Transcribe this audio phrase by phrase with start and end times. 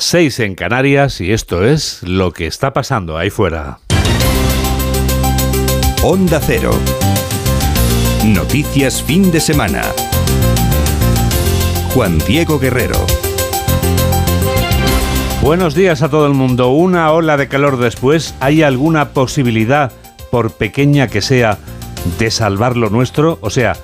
[0.00, 3.78] 6 en Canarias y esto es lo que está pasando ahí fuera.
[6.02, 6.70] Onda Cero.
[8.24, 9.82] Noticias fin de semana.
[11.94, 13.04] Juan Diego Guerrero.
[15.42, 16.70] Buenos días a todo el mundo.
[16.70, 18.34] Una ola de calor después.
[18.40, 19.92] ¿Hay alguna posibilidad,
[20.30, 21.58] por pequeña que sea,
[22.18, 23.38] de salvar lo nuestro?
[23.40, 23.76] O sea,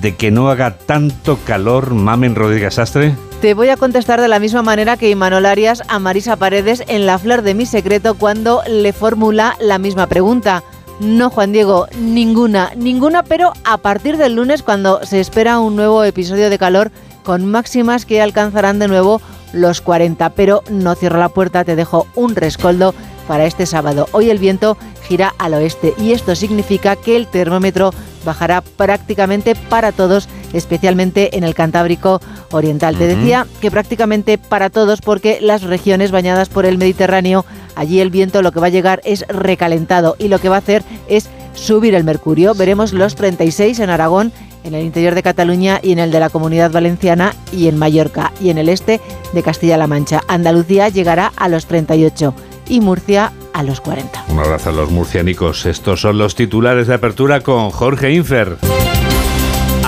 [0.00, 3.14] de que no haga tanto calor, Mamen Rodríguez Astre.
[3.40, 7.06] Te voy a contestar de la misma manera que Imanol Arias a Marisa Paredes en
[7.06, 10.64] La Flor de mi Secreto cuando le formula la misma pregunta.
[10.98, 16.02] No, Juan Diego, ninguna, ninguna, pero a partir del lunes cuando se espera un nuevo
[16.02, 16.90] episodio de calor
[17.22, 19.20] con máximas que alcanzarán de nuevo
[19.52, 20.30] los 40.
[20.30, 22.92] Pero no cierro la puerta, te dejo un rescoldo
[23.28, 24.08] para este sábado.
[24.10, 27.92] Hoy el viento gira al oeste y esto significa que el termómetro
[28.24, 32.96] bajará prácticamente para todos, especialmente en el Cantábrico Oriental.
[32.96, 37.44] Te decía que prácticamente para todos porque las regiones bañadas por el Mediterráneo,
[37.76, 40.60] allí el viento lo que va a llegar es recalentado y lo que va a
[40.60, 42.54] hacer es subir el mercurio.
[42.54, 44.32] Veremos los 36 en Aragón,
[44.64, 48.32] en el interior de Cataluña y en el de la Comunidad Valenciana y en Mallorca
[48.40, 49.00] y en el este
[49.32, 50.22] de Castilla-La Mancha.
[50.28, 52.34] Andalucía llegará a los 38
[52.68, 54.24] y Murcia a los 40.
[54.28, 55.66] Un abrazo a los murcianicos.
[55.66, 58.56] Estos son los titulares de apertura con Jorge Infer.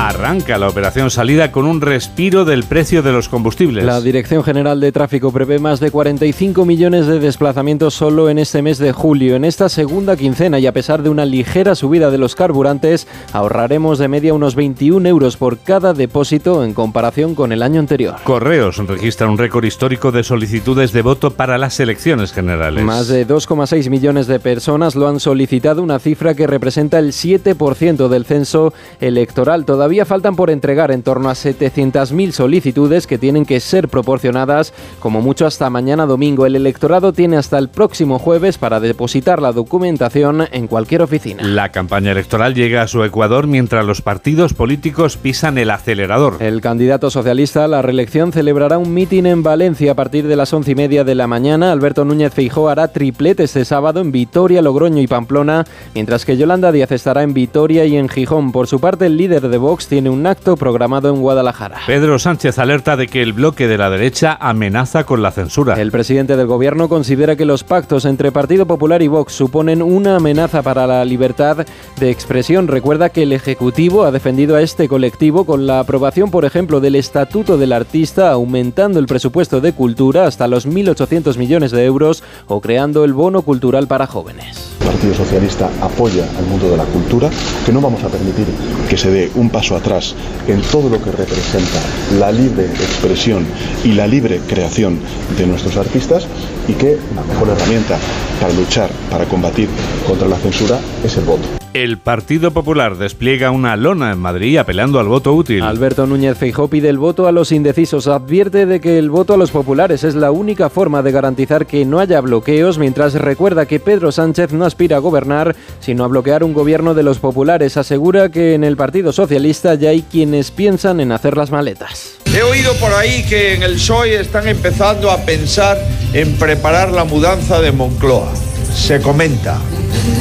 [0.01, 3.85] Arranca la operación salida con un respiro del precio de los combustibles.
[3.85, 8.63] La Dirección General de Tráfico prevé más de 45 millones de desplazamientos solo en este
[8.63, 9.37] mes de julio.
[9.37, 13.99] En esta segunda quincena y a pesar de una ligera subida de los carburantes, ahorraremos
[13.99, 18.17] de media unos 21 euros por cada depósito en comparación con el año anterior.
[18.25, 22.83] Correos registra un récord histórico de solicitudes de voto para las elecciones generales.
[22.85, 28.09] Más de 2,6 millones de personas lo han solicitado, una cifra que representa el 7%
[28.09, 29.67] del censo electoral.
[29.67, 34.73] Todavía Todavía faltan por entregar en torno a 700.000 solicitudes que tienen que ser proporcionadas
[35.01, 36.47] como mucho hasta mañana domingo.
[36.47, 41.43] El electorado tiene hasta el próximo jueves para depositar la documentación en cualquier oficina.
[41.43, 46.37] La campaña electoral llega a su Ecuador mientras los partidos políticos pisan el acelerador.
[46.39, 50.53] El candidato socialista a la reelección celebrará un mitin en Valencia a partir de las
[50.53, 51.73] once y media de la mañana.
[51.73, 55.65] Alberto Núñez Feijó hará triplete este sábado en Vitoria, Logroño y Pamplona,
[55.97, 58.53] mientras que Yolanda Díaz estará en Vitoria y en Gijón.
[58.53, 61.79] Por su parte, el líder de Vox tiene un acto programado en Guadalajara.
[61.87, 65.81] Pedro Sánchez alerta de que el bloque de la derecha amenaza con la censura.
[65.81, 70.17] El presidente del gobierno considera que los pactos entre Partido Popular y Vox suponen una
[70.17, 71.67] amenaza para la libertad
[71.99, 72.69] de expresión.
[72.69, 76.97] Recuerda que el Ejecutivo ha defendido a este colectivo con la aprobación, por ejemplo, del
[76.97, 82.61] Estatuto del Artista, aumentando el presupuesto de cultura hasta los 1.800 millones de euros o
[82.61, 84.77] creando el bono cultural para jóvenes.
[84.81, 87.31] El Partido Socialista apoya al mundo de la cultura,
[87.65, 88.47] que no vamos a permitir
[88.89, 90.15] que se dé un paso atrás
[90.49, 91.81] en todo lo que representa
[92.19, 93.47] la libre expresión
[93.85, 94.99] y la libre creación
[95.37, 96.27] de nuestros artistas
[96.67, 97.99] y que la mejor herramienta
[98.41, 99.69] para luchar, para combatir
[100.07, 101.70] contra la censura es el voto.
[101.73, 105.63] El Partido Popular despliega una lona en Madrid apelando al voto útil.
[105.63, 108.09] Alberto Núñez Feijó pide el voto a los indecisos.
[108.09, 111.85] Advierte de que el voto a los populares es la única forma de garantizar que
[111.85, 116.43] no haya bloqueos, mientras recuerda que Pedro Sánchez no aspira a gobernar, sino a bloquear
[116.43, 117.77] un gobierno de los populares.
[117.77, 122.17] Asegura que en el Partido Socialista ya hay quienes piensan en hacer las maletas.
[122.35, 125.79] He oído por ahí que en el PSOE están empezando a pensar
[126.15, 128.33] en preparar la mudanza de Moncloa.
[128.75, 129.61] Se comenta.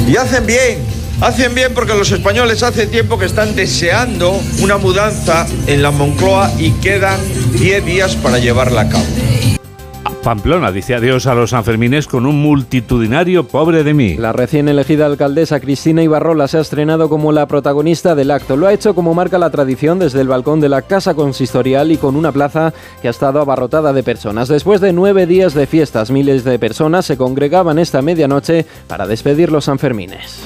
[0.06, 5.46] Y hacen bien Hacen bien porque los españoles hace tiempo que están deseando una mudanza
[5.66, 7.20] en la Moncloa y quedan
[7.52, 9.59] 10 días para llevarla a cabo.
[10.22, 14.16] Pamplona dice adiós a los Sanfermines con un multitudinario pobre de mí.
[14.16, 18.56] La recién elegida alcaldesa Cristina Ibarrola se ha estrenado como la protagonista del acto.
[18.56, 21.96] Lo ha hecho como marca la tradición desde el balcón de la Casa Consistorial y
[21.96, 24.48] con una plaza que ha estado abarrotada de personas.
[24.48, 29.50] Después de nueve días de fiestas, miles de personas se congregaban esta medianoche para despedir
[29.50, 30.42] los Sanfermines.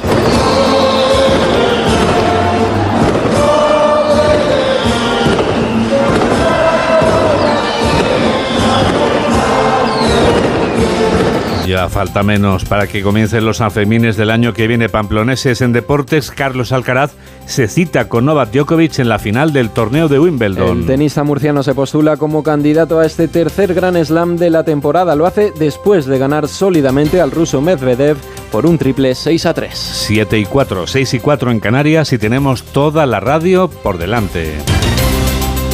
[11.67, 16.31] Ya falta menos para que comiencen los Sanfermines del año que viene pamploneses en deportes.
[16.31, 17.13] Carlos Alcaraz
[17.47, 20.81] se cita con Novak Djokovic en la final del torneo de Wimbledon.
[20.81, 25.17] El tenista murciano se postula como candidato a este tercer Gran Slam de la temporada.
[25.17, 28.19] Lo hace después de ganar sólidamente al ruso Medvedev
[28.53, 29.71] por un triple 6 a 3.
[29.75, 34.53] 7 y 4, 6 y 4 en Canarias y tenemos toda la radio por delante.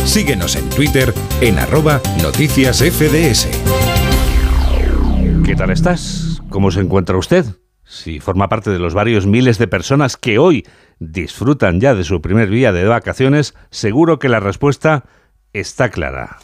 [0.05, 3.80] Síguenos en Twitter en arroba noticias FDS.
[5.51, 6.41] ¿Qué tal estás?
[6.49, 7.45] ¿Cómo se encuentra usted?
[7.83, 10.65] Si forma parte de los varios miles de personas que hoy
[11.01, 15.07] disfrutan ya de su primer día de vacaciones, seguro que la respuesta
[15.53, 16.39] está clara.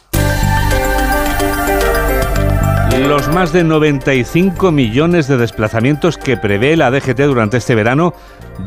[3.07, 8.13] Los más de 95 millones de desplazamientos que prevé la DGT durante este verano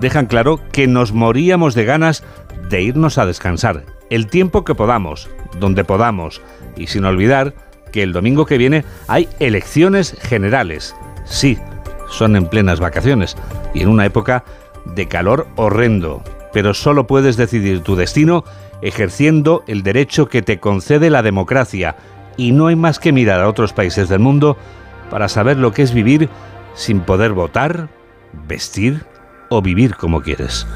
[0.00, 2.24] dejan claro que nos moríamos de ganas
[2.70, 3.84] de irnos a descansar.
[4.08, 5.28] El tiempo que podamos,
[5.58, 6.40] donde podamos.
[6.78, 10.94] Y sin olvidar que el domingo que viene hay elecciones generales.
[11.24, 11.58] Sí,
[12.10, 13.36] son en plenas vacaciones
[13.74, 14.44] y en una época
[14.84, 16.22] de calor horrendo.
[16.52, 18.44] Pero solo puedes decidir tu destino
[18.82, 21.96] ejerciendo el derecho que te concede la democracia.
[22.36, 24.56] Y no hay más que mirar a otros países del mundo
[25.10, 26.28] para saber lo que es vivir
[26.74, 27.88] sin poder votar,
[28.48, 29.04] vestir
[29.48, 30.66] o vivir como quieres.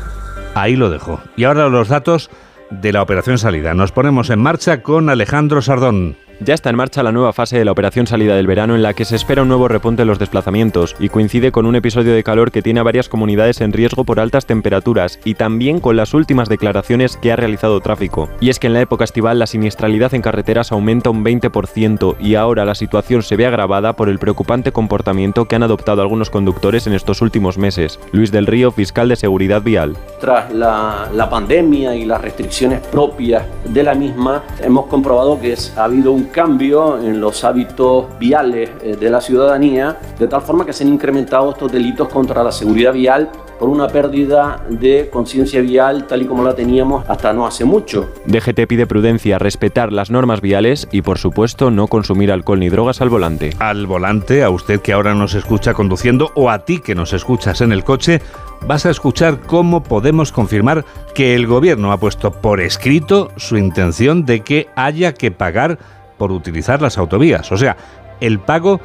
[0.55, 1.21] Ahí lo dejo.
[1.37, 2.31] Y ahora los datos
[2.71, 3.75] de la operación salida.
[3.75, 6.17] Nos ponemos en marcha con Alejandro Sardón.
[6.45, 8.93] Ya está en marcha la nueva fase de la operación salida del verano en la
[8.93, 12.23] que se espera un nuevo repunte en los desplazamientos y coincide con un episodio de
[12.23, 16.13] calor que tiene a varias comunidades en riesgo por altas temperaturas y también con las
[16.13, 18.29] últimas declaraciones que ha realizado tráfico.
[18.41, 22.35] Y es que en la época estival la siniestralidad en carreteras aumenta un 20% y
[22.35, 26.87] ahora la situación se ve agravada por el preocupante comportamiento que han adoptado algunos conductores
[26.87, 27.99] en estos últimos meses.
[28.13, 29.97] Luis del Río, fiscal de Seguridad Vial.
[30.21, 36.13] Tras la, pandemia y las restricciones propias de la misma, hemos comprobado que ha habido
[36.13, 40.83] un cambio en los hábitos viales eh, de la ciudadanía, de tal forma que se
[40.83, 46.23] han incrementado estos delitos contra la seguridad vial por una pérdida de conciencia vial tal
[46.23, 48.11] y como la teníamos hasta no hace mucho.
[48.27, 53.01] DGT pide prudencia, respetar las normas viales y por supuesto no consumir alcohol ni drogas
[53.01, 53.51] al volante.
[53.61, 57.61] Al volante, a usted que ahora nos escucha conduciendo o a ti que nos escuchas
[57.61, 58.21] en el coche,
[58.67, 60.85] vas a escuchar cómo podemos confirmar
[61.15, 65.79] que el gobierno ha puesto por escrito su intención de que haya que pagar
[66.19, 67.77] por utilizar las autovías, o sea,
[68.21, 68.81] el pago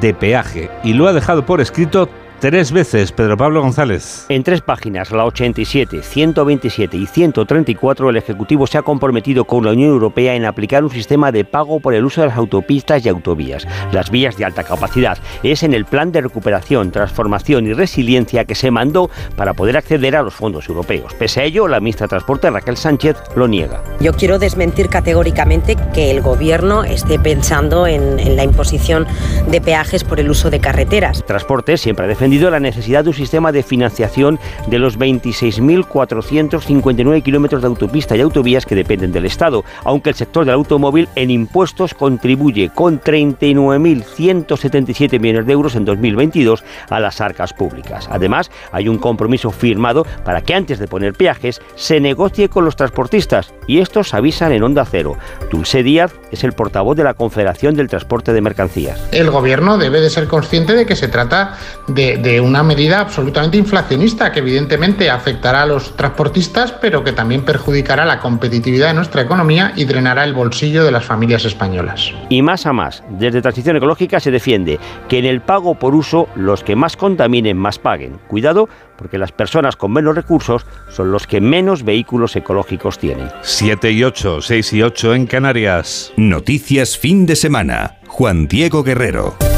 [0.00, 0.70] de peaje.
[0.82, 2.08] Y lo ha dejado por escrito
[2.50, 4.26] tres veces, Pedro Pablo González.
[4.28, 9.72] En tres páginas, la 87, 127 y 134, el Ejecutivo se ha comprometido con la
[9.72, 13.08] Unión Europea en aplicar un sistema de pago por el uso de las autopistas y
[13.08, 13.66] autovías.
[13.92, 18.54] Las vías de alta capacidad es en el plan de recuperación, transformación y resiliencia que
[18.54, 21.14] se mandó para poder acceder a los fondos europeos.
[21.14, 23.82] Pese a ello, la ministra de Transporte, Raquel Sánchez, lo niega.
[24.00, 29.06] Yo quiero desmentir categóricamente que el Gobierno esté pensando en, en la imposición
[29.48, 31.24] de peajes por el uso de carreteras.
[31.24, 37.62] Transporte siempre ha defendido la necesidad de un sistema de financiación de los 26.459 kilómetros
[37.62, 41.94] de autopista y autovías que dependen del Estado, aunque el sector del automóvil en impuestos
[41.94, 48.08] contribuye con 39.177 millones de euros en 2022 a las arcas públicas.
[48.10, 52.74] Además, hay un compromiso firmado para que antes de poner peajes se negocie con los
[52.76, 55.16] transportistas y estos avisan en Onda Cero.
[55.50, 59.00] Dulce Díaz es el portavoz de la Confederación del Transporte de Mercancías.
[59.12, 63.58] El gobierno debe de ser consciente de que se trata de, de una medida absolutamente
[63.58, 69.22] inflacionista que evidentemente afectará a los transportistas, pero que también perjudicará la competitividad de nuestra
[69.22, 72.12] economía y drenará el bolsillo de las familias españolas.
[72.30, 76.28] Y más a más, desde Transición Ecológica se defiende que en el pago por uso
[76.34, 78.18] los que más contaminen más paguen.
[78.26, 83.28] Cuidado, porque las personas con menos recursos son los que menos vehículos ecológicos tienen.
[83.42, 86.12] 7 y 8, 6 y 8 en Canarias.
[86.16, 87.98] Noticias fin de semana.
[88.06, 89.53] Juan Diego Guerrero.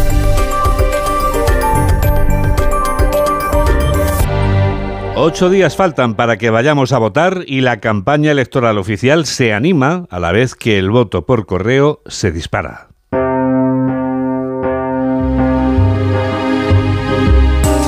[5.19, 10.07] Ocho días faltan para que vayamos a votar y la campaña electoral oficial se anima
[10.11, 12.89] a la vez que el voto por correo se dispara.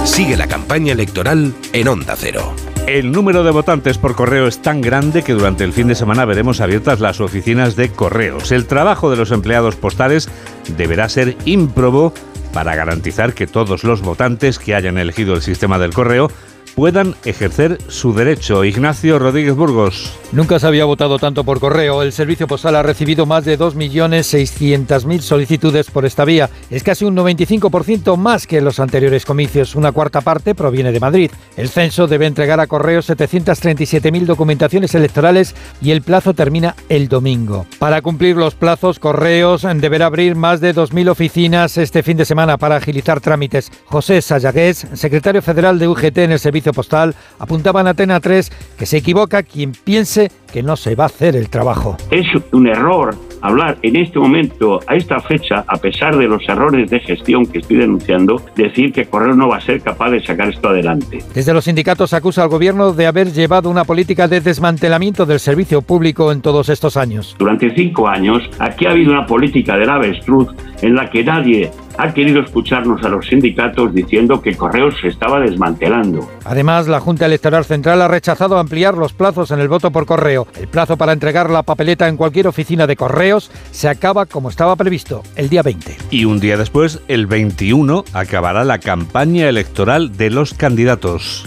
[0.04, 2.54] Sigue la campaña electoral en Onda Cero.
[2.86, 6.24] El número de votantes por correo es tan grande que durante el fin de semana
[6.24, 8.52] veremos abiertas las oficinas de correos.
[8.52, 10.30] El trabajo de los empleados postales
[10.78, 12.14] deberá ser ímprobo
[12.54, 16.30] para garantizar que todos los votantes que hayan elegido el sistema del correo
[16.78, 18.64] puedan ejercer su derecho.
[18.64, 20.12] Ignacio Rodríguez Burgos.
[20.30, 22.02] Nunca se había votado tanto por correo.
[22.02, 26.48] El servicio postal ha recibido más de 2.600.000 solicitudes por esta vía.
[26.70, 29.74] Es casi un 95% más que en los anteriores comicios.
[29.74, 31.32] Una cuarta parte proviene de Madrid.
[31.56, 37.66] El censo debe entregar a correo 737.000 documentaciones electorales y el plazo termina el domingo.
[37.80, 42.56] Para cumplir los plazos, correos deberá abrir más de 2.000 oficinas este fin de semana
[42.56, 43.72] para agilizar trámites.
[43.86, 48.86] José Sayagués, secretario federal de UGT en el servicio postal, apuntaba en Atena 3 que
[48.86, 51.96] se equivoca quien piense que no se va a hacer el trabajo.
[52.10, 56.90] Es un error hablar en este momento, a esta fecha, a pesar de los errores
[56.90, 60.48] de gestión que estoy denunciando, decir que Correo no va a ser capaz de sacar
[60.48, 61.18] esto adelante.
[61.34, 65.82] Desde los sindicatos acusa al gobierno de haber llevado una política de desmantelamiento del servicio
[65.82, 67.36] público en todos estos años.
[67.38, 70.48] Durante cinco años, aquí ha habido una política del avestruz
[70.82, 75.40] en la que nadie ha querido escucharnos a los sindicatos diciendo que Correos se estaba
[75.40, 76.28] desmantelando.
[76.44, 80.46] Además, la Junta Electoral Central ha rechazado ampliar los plazos en el voto por correo.
[80.58, 84.76] El plazo para entregar la papeleta en cualquier oficina de correos se acaba como estaba
[84.76, 85.96] previsto, el día 20.
[86.10, 91.44] Y un día después, el 21, acabará la campaña electoral de los candidatos.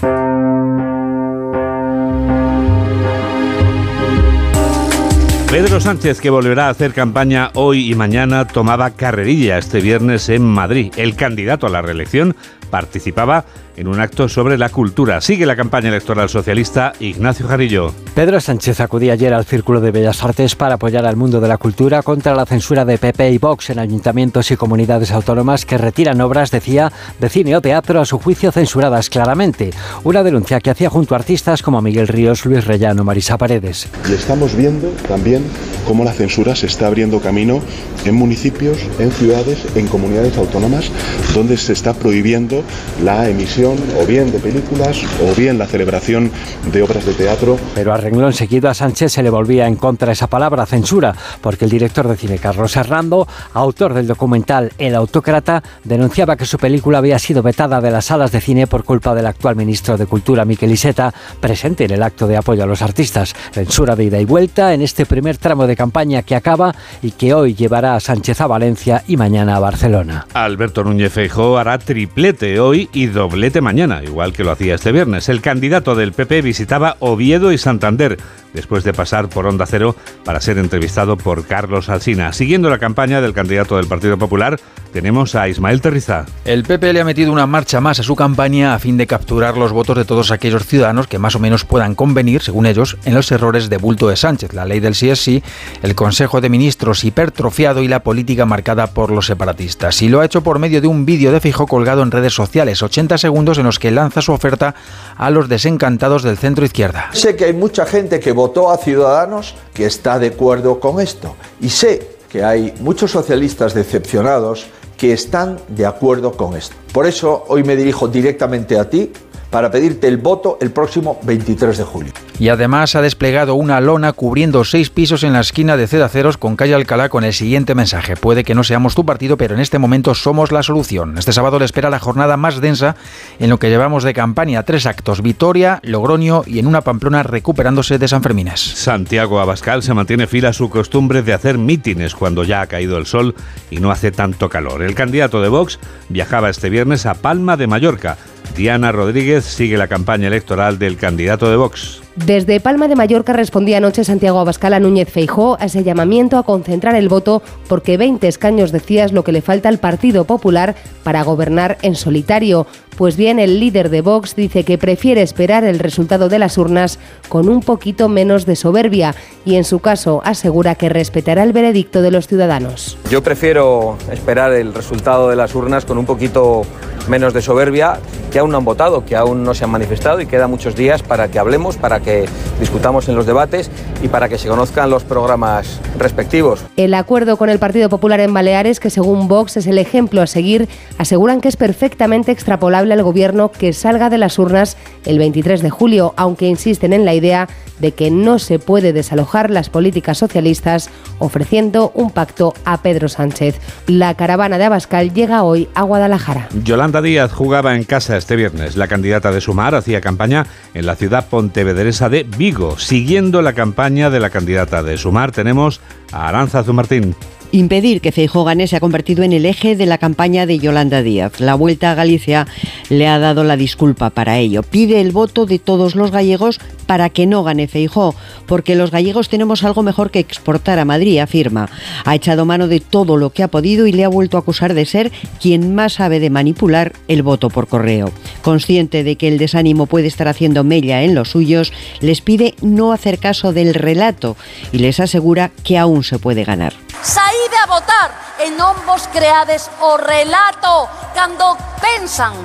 [5.51, 10.43] Pedro Sánchez, que volverá a hacer campaña hoy y mañana, tomaba carrerilla este viernes en
[10.43, 10.93] Madrid.
[10.95, 12.37] El candidato a la reelección
[12.71, 13.45] participaba
[13.77, 15.21] en un acto sobre la cultura.
[15.21, 17.93] Sigue la campaña electoral socialista Ignacio Jarillo.
[18.15, 21.57] Pedro Sánchez acudía ayer al Círculo de Bellas Artes para apoyar al mundo de la
[21.57, 26.19] cultura contra la censura de PP y Vox en ayuntamientos y comunidades autónomas que retiran
[26.21, 29.71] obras, decía, de cine o teatro a su juicio censuradas claramente.
[30.03, 33.87] Una denuncia que hacía junto a artistas como Miguel Ríos, Luis Rellano, Marisa Paredes.
[34.09, 35.43] Y estamos viendo también
[35.87, 37.61] cómo la censura se está abriendo camino
[38.05, 40.91] en municipios, en ciudades, en comunidades autónomas,
[41.33, 42.60] donde se está prohibiendo
[43.03, 46.31] la emisión o bien de películas o bien la celebración
[46.71, 47.57] de obras de teatro.
[47.75, 51.65] Pero a renglón seguido a Sánchez se le volvía en contra esa palabra, censura, porque
[51.65, 56.99] el director de cine Carlos Hernando, autor del documental El Autócrata, denunciaba que su película
[56.99, 60.45] había sido vetada de las salas de cine por culpa del actual ministro de Cultura,
[60.45, 63.33] Miquel Iseta, presente en el acto de apoyo a los artistas.
[63.51, 67.33] Censura de ida y vuelta en este primer tramo de campaña que acaba y que
[67.33, 70.27] hoy llevará a Sánchez a Valencia y mañana a Barcelona.
[70.33, 75.29] Alberto Núñez Feijóo hará triplete hoy y doblete mañana, igual que lo hacía este viernes.
[75.29, 78.17] El candidato del PP visitaba Oviedo y Santander
[78.53, 82.33] después de pasar por Onda Cero para ser entrevistado por Carlos Alsina.
[82.33, 84.59] Siguiendo la campaña del candidato del Partido Popular,
[84.91, 86.25] tenemos a Ismael Terriza.
[86.45, 89.57] El PP le ha metido una marcha más a su campaña a fin de capturar
[89.57, 93.13] los votos de todos aquellos ciudadanos que más o menos puedan convenir, según ellos, en
[93.13, 95.41] los errores de bulto de Sánchez, la ley del sí es sí,
[95.81, 100.01] el Consejo de Ministros hipertrofiado y la política marcada por los separatistas.
[100.01, 102.83] Y lo ha hecho por medio de un vídeo de fijo colgado en redes sociales,
[102.83, 104.75] 80 segundos en los que lanza su oferta
[105.17, 107.09] a los desencantados del centro izquierda.
[107.13, 111.35] Sé que hay mucha gente que votó a Ciudadanos que está de acuerdo con esto.
[111.59, 114.65] Y sé que hay muchos socialistas decepcionados
[114.97, 116.75] que están de acuerdo con esto.
[116.91, 119.11] Por eso hoy me dirijo directamente a ti
[119.51, 122.13] para pedirte el voto el próximo 23 de julio.
[122.39, 126.55] Y además ha desplegado una lona cubriendo seis pisos en la esquina de Cedaceros con
[126.55, 128.15] calle Alcalá con el siguiente mensaje.
[128.15, 131.17] Puede que no seamos tu partido, pero en este momento somos la solución.
[131.17, 132.95] Este sábado le espera la jornada más densa
[133.37, 134.63] en lo que llevamos de campaña.
[134.63, 138.59] Tres actos, Vitoria, Logroño y en una Pamplona recuperándose de San Fermines.
[138.59, 142.97] Santiago Abascal se mantiene fiel a su costumbre de hacer mítines cuando ya ha caído
[142.97, 143.35] el sol
[143.69, 144.81] y no hace tanto calor.
[144.81, 145.77] El candidato de Vox
[146.09, 148.17] viajaba este viernes a Palma de Mallorca
[148.55, 152.01] Diana Rodríguez sigue la campaña electoral del candidato de Vox.
[152.15, 156.43] Desde Palma de Mallorca respondía anoche Santiago Abascal a Núñez Feijó a ese llamamiento a
[156.43, 160.75] concentrar el voto porque 20 escaños decía es lo que le falta al Partido Popular
[161.03, 162.67] para gobernar en solitario.
[162.97, 166.99] Pues bien, el líder de Vox dice que prefiere esperar el resultado de las urnas
[167.29, 169.15] con un poquito menos de soberbia
[169.45, 172.97] y en su caso asegura que respetará el veredicto de los ciudadanos.
[173.09, 176.63] Yo prefiero esperar el resultado de las urnas con un poquito
[177.07, 177.99] menos de soberbia,
[178.31, 181.01] que aún no han votado, que aún no se han manifestado y queda muchos días
[181.01, 182.25] para que hablemos, para que
[182.59, 183.69] discutamos en los debates
[184.01, 186.63] y para que se conozcan los programas respectivos.
[186.77, 190.27] El acuerdo con el Partido Popular en Baleares, que según Vox es el ejemplo a
[190.27, 190.67] seguir,
[190.97, 195.69] aseguran que es perfectamente extrapolable al gobierno que salga de las urnas el 23 de
[195.69, 197.47] julio, aunque insisten en la idea
[197.79, 203.59] de que no se puede desalojar las políticas socialistas ofreciendo un pacto a Pedro Sánchez.
[203.87, 206.47] La caravana de Abascal llega hoy a Guadalajara.
[206.63, 208.77] Yolanda Díaz jugaba en casa este viernes.
[208.77, 212.77] La candidata de Sumar hacía campaña en la ciudad pontevedresa de Vigo.
[212.77, 215.80] Siguiendo la campaña de la candidata de Sumar tenemos
[216.11, 217.15] Aranza Zumartín.
[217.53, 221.03] Impedir que Feijóo gane se ha convertido en el eje de la campaña de Yolanda
[221.03, 221.41] Díaz.
[221.41, 222.47] La Vuelta a Galicia
[222.89, 224.63] le ha dado la disculpa para ello.
[224.63, 228.15] Pide el voto de todos los gallegos para que no gane Feijóo,
[228.45, 231.69] porque los gallegos tenemos algo mejor que exportar a Madrid, afirma.
[232.05, 234.73] Ha echado mano de todo lo que ha podido y le ha vuelto a acusar
[234.73, 238.13] de ser quien más sabe de manipular el voto por correo.
[238.43, 242.93] Consciente de que el desánimo puede estar haciendo mella en los suyos, les pide no
[242.93, 244.37] hacer caso del relato
[244.71, 246.73] y les asegura que aún se puede ganar.
[247.03, 250.85] Saíde a votar e non vos creades o relato
[251.17, 252.37] cando pensan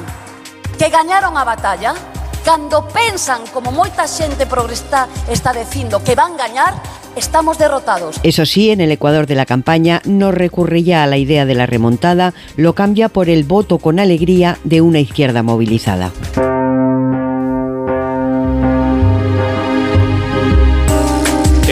[0.80, 1.92] que gañaron a batalla,
[2.40, 6.72] cando pensan, como moita xente progresista está dicindo, que van gañar,
[7.16, 8.16] estamos derrotados.
[8.24, 11.54] Eso sí, en el Ecuador de la campaña no recurre ya a la idea de
[11.54, 16.12] la remontada, lo cambia por el voto con alegría de una izquierda movilizada.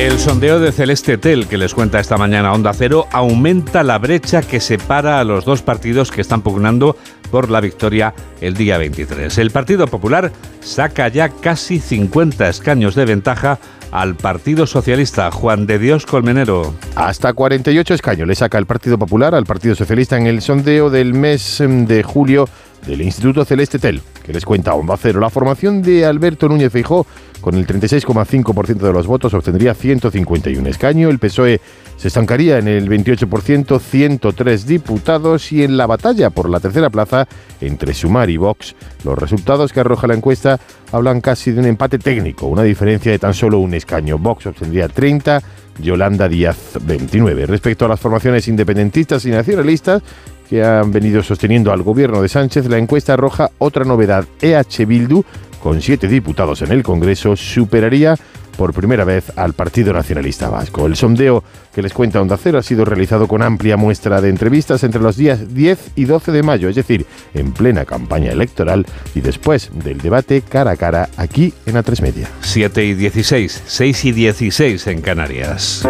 [0.05, 4.43] El sondeo de Celeste Tel que les cuenta esta mañana Onda Cero aumenta la brecha
[4.43, 6.99] que separa a los dos partidos que están pugnando
[7.31, 9.39] por la victoria el día 23.
[9.39, 10.31] El Partido Popular
[10.61, 13.59] saca ya casi 50 escaños de ventaja
[13.93, 15.31] al Partido Socialista.
[15.31, 16.75] Juan de Dios Colmenero.
[16.97, 21.15] Hasta 48 escaños le saca el Partido Popular al Partido Socialista en el sondeo del
[21.15, 22.47] mes em, de julio
[22.87, 25.21] del Instituto Celeste Tel, que les cuenta Onda Cero.
[25.21, 27.07] La formación de Alberto Núñez Feijó,
[27.41, 31.11] con el 36,5% de los votos, obtendría 151 escaños.
[31.11, 31.61] El PSOE
[31.97, 35.53] se estancaría en el 28%, 103 diputados.
[35.53, 37.29] Y en la batalla por la tercera plaza,
[37.61, 38.75] entre Sumar y Vox,
[39.05, 40.59] los resultados que arroja la encuesta
[40.93, 44.19] hablan casi de un empate técnico, una diferencia de tan solo un escaño.
[44.19, 45.43] Vox obtendría 30,
[45.81, 47.47] Yolanda Díaz 29.
[47.47, 50.03] Respecto a las formaciones independentistas y nacionalistas,
[50.49, 54.25] que han venido sosteniendo al gobierno de Sánchez, la encuesta arroja otra novedad.
[54.41, 55.25] EH Bildu,
[55.63, 58.17] con siete diputados en el Congreso, superaría
[58.57, 60.87] por primera vez al Partido Nacionalista Vasco.
[60.87, 61.43] El sondeo
[61.75, 65.17] que les cuenta Onda Cero ha sido realizado con amplia muestra de entrevistas entre los
[65.17, 69.99] días 10 y 12 de mayo, es decir, en plena campaña electoral y después del
[69.99, 72.29] debate cara a cara aquí en A3 Media.
[72.41, 75.85] 7 y 16, 6 y 16 en Canarias.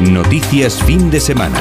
[0.00, 1.60] Noticias fin de semana.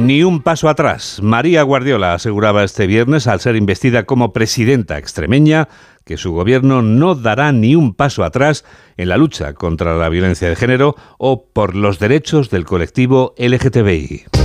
[0.00, 1.20] Ni un paso atrás.
[1.22, 5.68] María Guardiola aseguraba este viernes, al ser investida como presidenta extremeña,
[6.06, 8.64] que su gobierno no dará ni un paso atrás
[8.96, 14.43] en la lucha contra la violencia de género o por los derechos del colectivo LGTBI.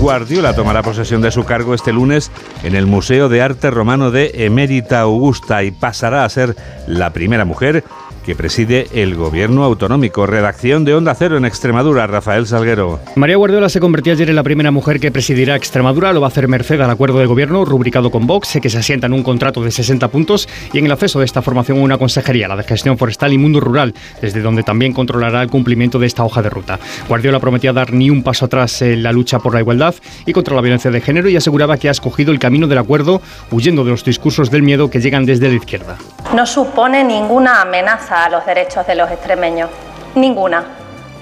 [0.00, 4.30] Guardiola tomará posesión de su cargo este lunes en el Museo de Arte Romano de
[4.46, 7.84] Emérita Augusta y pasará a ser la primera mujer
[8.24, 10.26] que preside el gobierno autonómico.
[10.26, 13.00] Redacción de Onda Cero en Extremadura, Rafael Salguero.
[13.16, 16.12] María Guardiola se convirtió ayer en la primera mujer que presidirá Extremadura.
[16.12, 19.06] Lo va a hacer merced al acuerdo de gobierno rubricado con Vox, que se asienta
[19.06, 22.48] en un contrato de 60 puntos y en el acceso de esta formación una consejería,
[22.48, 26.24] la de gestión forestal y mundo rural, desde donde también controlará el cumplimiento de esta
[26.24, 26.78] hoja de ruta.
[27.08, 29.94] Guardiola prometía dar ni un paso atrás en la lucha por la igualdad
[30.26, 33.20] y contra la violencia de género y aseguraba que ha escogido el camino del acuerdo,
[33.50, 35.96] huyendo de los discursos del miedo que llegan desde la izquierda.
[36.34, 39.70] No supone ninguna amenaza a los derechos de los extremeños,
[40.14, 40.64] ninguna.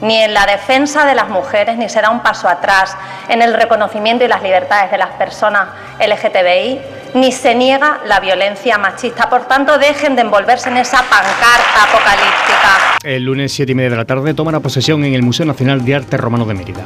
[0.01, 2.97] Ni en la defensa de las mujeres, ni será un paso atrás
[3.29, 6.81] en el reconocimiento y las libertades de las personas LGTBI,
[7.15, 9.29] ni se niega la violencia machista.
[9.29, 12.99] Por tanto, dejen de envolverse en esa pancarta apocalíptica.
[13.03, 15.97] El lunes 7 y media de la tarde tomará posesión en el Museo Nacional de
[15.97, 16.85] Arte Romano de Mérida.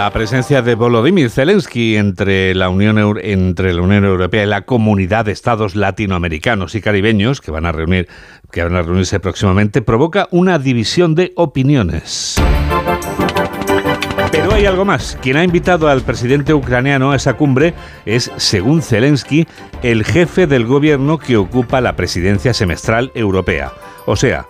[0.00, 6.74] La presencia de Volodymyr Zelensky entre la, Unión, Europea y la comunidad de estados latinoamericanos
[6.74, 7.72] y caribeños que van a
[8.50, 12.36] que van a reunirse próximamente provoca una división de opiniones.
[14.32, 15.18] Pero hay algo más.
[15.20, 17.74] Quien ha invitado al presidente ucraniano a esa cumbre
[18.06, 19.46] es, según Zelensky,
[19.82, 23.74] el jefe del gobierno que ocupa la presidencia semestral europea.
[24.06, 24.46] O sea,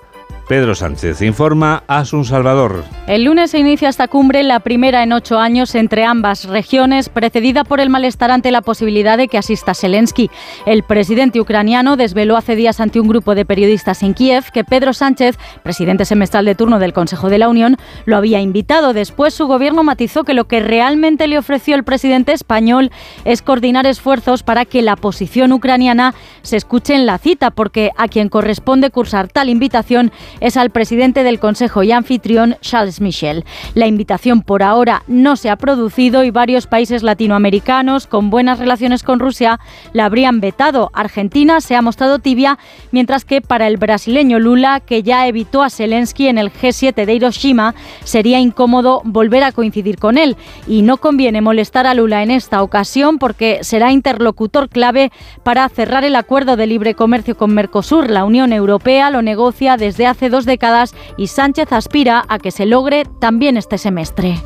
[0.51, 2.83] Pedro Sánchez informa a Sun Salvador.
[3.07, 7.63] El lunes se inicia esta cumbre, la primera en ocho años entre ambas regiones, precedida
[7.63, 10.29] por el malestar ante la posibilidad de que asista Zelensky.
[10.67, 14.93] El presidente ucraniano desveló hace días ante un grupo de periodistas en Kiev que Pedro
[14.93, 18.93] Sánchez, presidente semestral de turno del Consejo de la Unión, lo había invitado.
[18.93, 22.91] Después su gobierno matizó que lo que realmente le ofreció el presidente español
[23.25, 28.09] es coordinar esfuerzos para que la posición ucraniana se escuche en la cita, porque a
[28.09, 33.44] quien corresponde cursar tal invitación es al presidente del Consejo y anfitrión Charles Michel.
[33.74, 39.03] La invitación por ahora no se ha producido y varios países latinoamericanos con buenas relaciones
[39.03, 39.61] con Rusia
[39.92, 40.90] la habrían vetado.
[40.94, 42.59] Argentina se ha mostrado tibia,
[42.90, 47.14] mientras que para el brasileño Lula, que ya evitó a Zelensky en el G7 de
[47.14, 47.74] Hiroshima,
[48.05, 50.37] sería incómodo volver a coincidir con él.
[50.66, 56.05] Y no conviene molestar a Lula en esta ocasión porque será interlocutor clave para cerrar
[56.05, 58.11] el acuerdo de libre comercio con Mercosur.
[58.11, 62.66] La Unión Europea lo negocia desde hace dos décadas y Sánchez aspira a que se
[62.66, 64.37] logre también este semestre.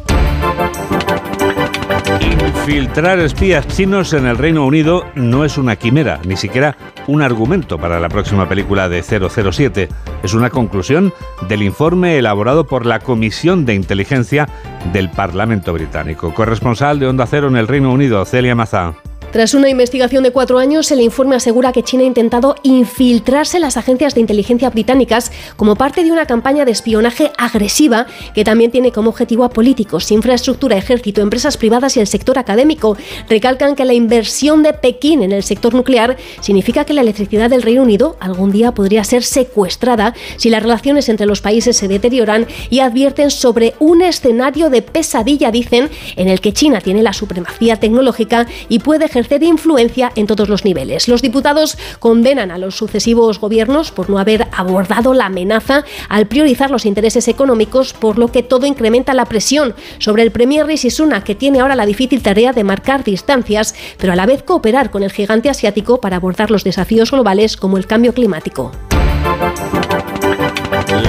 [2.21, 7.79] Infiltrar espías chinos en el Reino Unido no es una quimera, ni siquiera un argumento
[7.79, 9.89] para la próxima película de 007.
[10.23, 11.13] Es una conclusión
[11.49, 14.49] del informe elaborado por la Comisión de Inteligencia
[14.93, 16.33] del Parlamento Británico.
[16.35, 18.95] Corresponsal de Onda Cero en el Reino Unido, Celia Mazá.
[19.35, 23.63] Tras una investigación de cuatro años, el informe asegura que China ha intentado infiltrarse en
[23.63, 28.71] las agencias de inteligencia británicas como parte de una campaña de espionaje agresiva que también
[28.71, 32.97] tiene como objetivo a políticos, infraestructura, ejército, empresas privadas y el sector académico.
[33.29, 37.63] Recalcan que la inversión de Pekín en el sector nuclear significa que la electricidad del
[37.63, 42.47] Reino Unido algún día podría ser secuestrada si las relaciones entre los países se deterioran
[42.71, 47.81] y advierten sobre un escenario de pesadilla, dicen, en el que China tiene la supremacía
[47.81, 51.09] tecnológica y puede ejercer de influencia en todos los niveles.
[51.09, 56.71] Los diputados condenan a los sucesivos gobiernos por no haber abordado la amenaza al priorizar
[56.71, 61.25] los intereses económicos, por lo que todo incrementa la presión sobre el Premier Rishi Sunak,
[61.25, 65.03] que tiene ahora la difícil tarea de marcar distancias, pero a la vez cooperar con
[65.03, 68.71] el gigante asiático para abordar los desafíos globales como el cambio climático.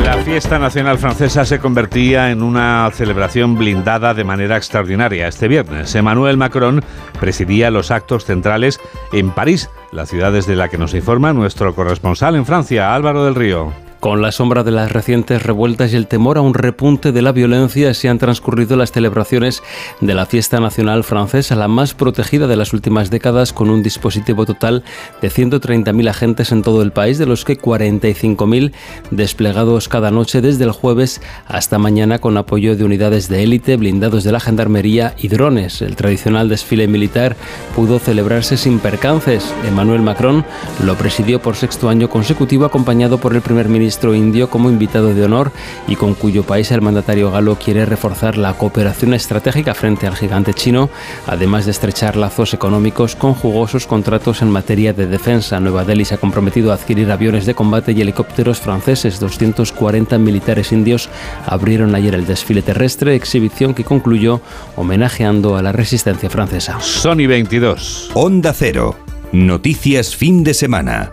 [0.04, 5.28] La fiesta nacional francesa se convertía en una celebración blindada de manera extraordinaria.
[5.28, 6.84] Este viernes, Emmanuel Macron
[7.20, 8.80] presidía los actos centrales
[9.14, 13.36] en París, la ciudad desde la que nos informa nuestro corresponsal en Francia, Álvaro del
[13.36, 13.85] Río.
[14.06, 17.32] Con la sombra de las recientes revueltas y el temor a un repunte de la
[17.32, 19.64] violencia, se han transcurrido las celebraciones
[20.00, 24.46] de la fiesta nacional francesa, la más protegida de las últimas décadas, con un dispositivo
[24.46, 24.84] total
[25.24, 28.74] de 130.000 agentes en todo el país, de los que 45.000
[29.10, 34.24] desplegados cada noche desde el jueves hasta mañana, con apoyo de unidades de élite, blindados
[34.24, 35.82] de la gendarmería y drones.
[35.82, 37.36] El tradicional desfile militar
[37.76, 39.52] pudo celebrarse sin percances.
[39.68, 40.46] Emmanuel Macron
[40.84, 45.24] lo presidió por sexto año consecutivo, acompañado por el primer ministro indio como invitado de
[45.24, 45.52] honor
[45.88, 50.54] y con cuyo país el mandatario galo quiere reforzar la cooperación estratégica frente al gigante
[50.54, 50.90] chino,
[51.28, 55.60] además de estrechar lazos económicos con jugosos contratos en materia de defensa.
[55.60, 59.20] Nueva Delhi se ha comprometido a adquirir aviones de combate y helicópteros franceses.
[59.20, 61.10] 240 militares indios
[61.46, 64.42] abrieron ayer el desfile terrestre, exhibición que concluyó
[64.76, 66.80] homenajeando a la resistencia francesa.
[66.82, 68.12] Sony 22.
[68.14, 68.96] Onda Cero.
[69.32, 71.10] Noticias fin de semana.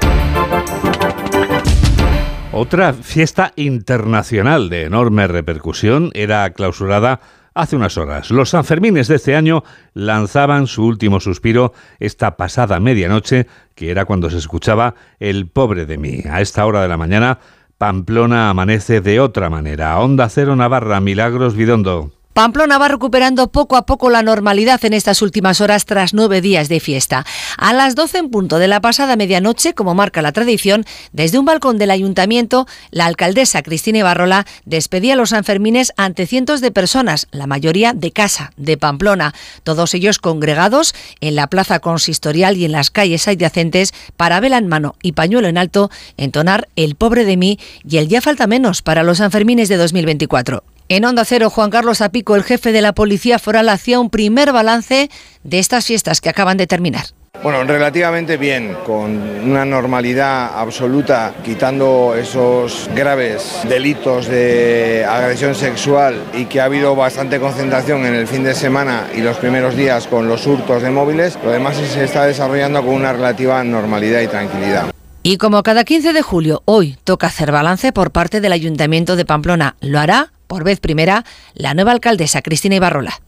[2.55, 7.21] Otra fiesta internacional de enorme repercusión era clausurada
[7.55, 8.31] hace unas horas.
[8.31, 14.29] Los Sanfermines de este año lanzaban su último suspiro esta pasada medianoche, que era cuando
[14.29, 16.25] se escuchaba El pobre de mí.
[16.31, 17.39] A esta hora de la mañana,
[17.79, 19.99] Pamplona amanece de otra manera.
[19.99, 22.13] Onda Cero Navarra, Milagros Vidondo.
[22.33, 26.71] Pamplona va recuperando poco a poco la normalidad en estas últimas horas tras nueve días
[26.71, 27.27] de fiesta.
[27.59, 31.45] A las 12 en punto de la pasada medianoche, como marca la tradición, desde un
[31.45, 37.29] balcón del ayuntamiento, la alcaldesa Cristina Ibarrola despedía a los Sanfermines ante cientos de personas,
[37.33, 42.73] la mayoría de casa, de Pamplona, todos ellos congregados en la plaza consistorial y en
[42.73, 47.37] las calles adyacentes para vela en mano y pañuelo en alto entonar El pobre de
[47.37, 50.65] mí y el Ya falta menos para los Sanfermines de 2024.
[50.95, 54.53] En Onda Cero, Juan Carlos Apico, el jefe de la Policía Foral, hacía un primer
[54.53, 55.09] balance
[55.43, 57.07] de estas fiestas que acaban de terminar.
[57.43, 66.45] Bueno, relativamente bien, con una normalidad absoluta, quitando esos graves delitos de agresión sexual y
[66.45, 70.29] que ha habido bastante concentración en el fin de semana y los primeros días con
[70.29, 74.93] los hurtos de móviles, lo demás se está desarrollando con una relativa normalidad y tranquilidad.
[75.23, 79.25] Y como cada 15 de julio, hoy toca hacer balance por parte del Ayuntamiento de
[79.25, 79.77] Pamplona.
[79.81, 83.23] Lo hará por vez primera, la nueva alcaldesa Cristina Ibarrola.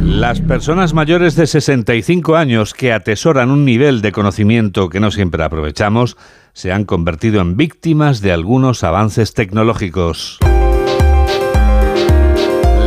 [0.00, 5.44] Las personas mayores de 65 años que atesoran un nivel de conocimiento que no siempre
[5.44, 6.16] aprovechamos
[6.54, 10.38] se han convertido en víctimas de algunos avances tecnológicos.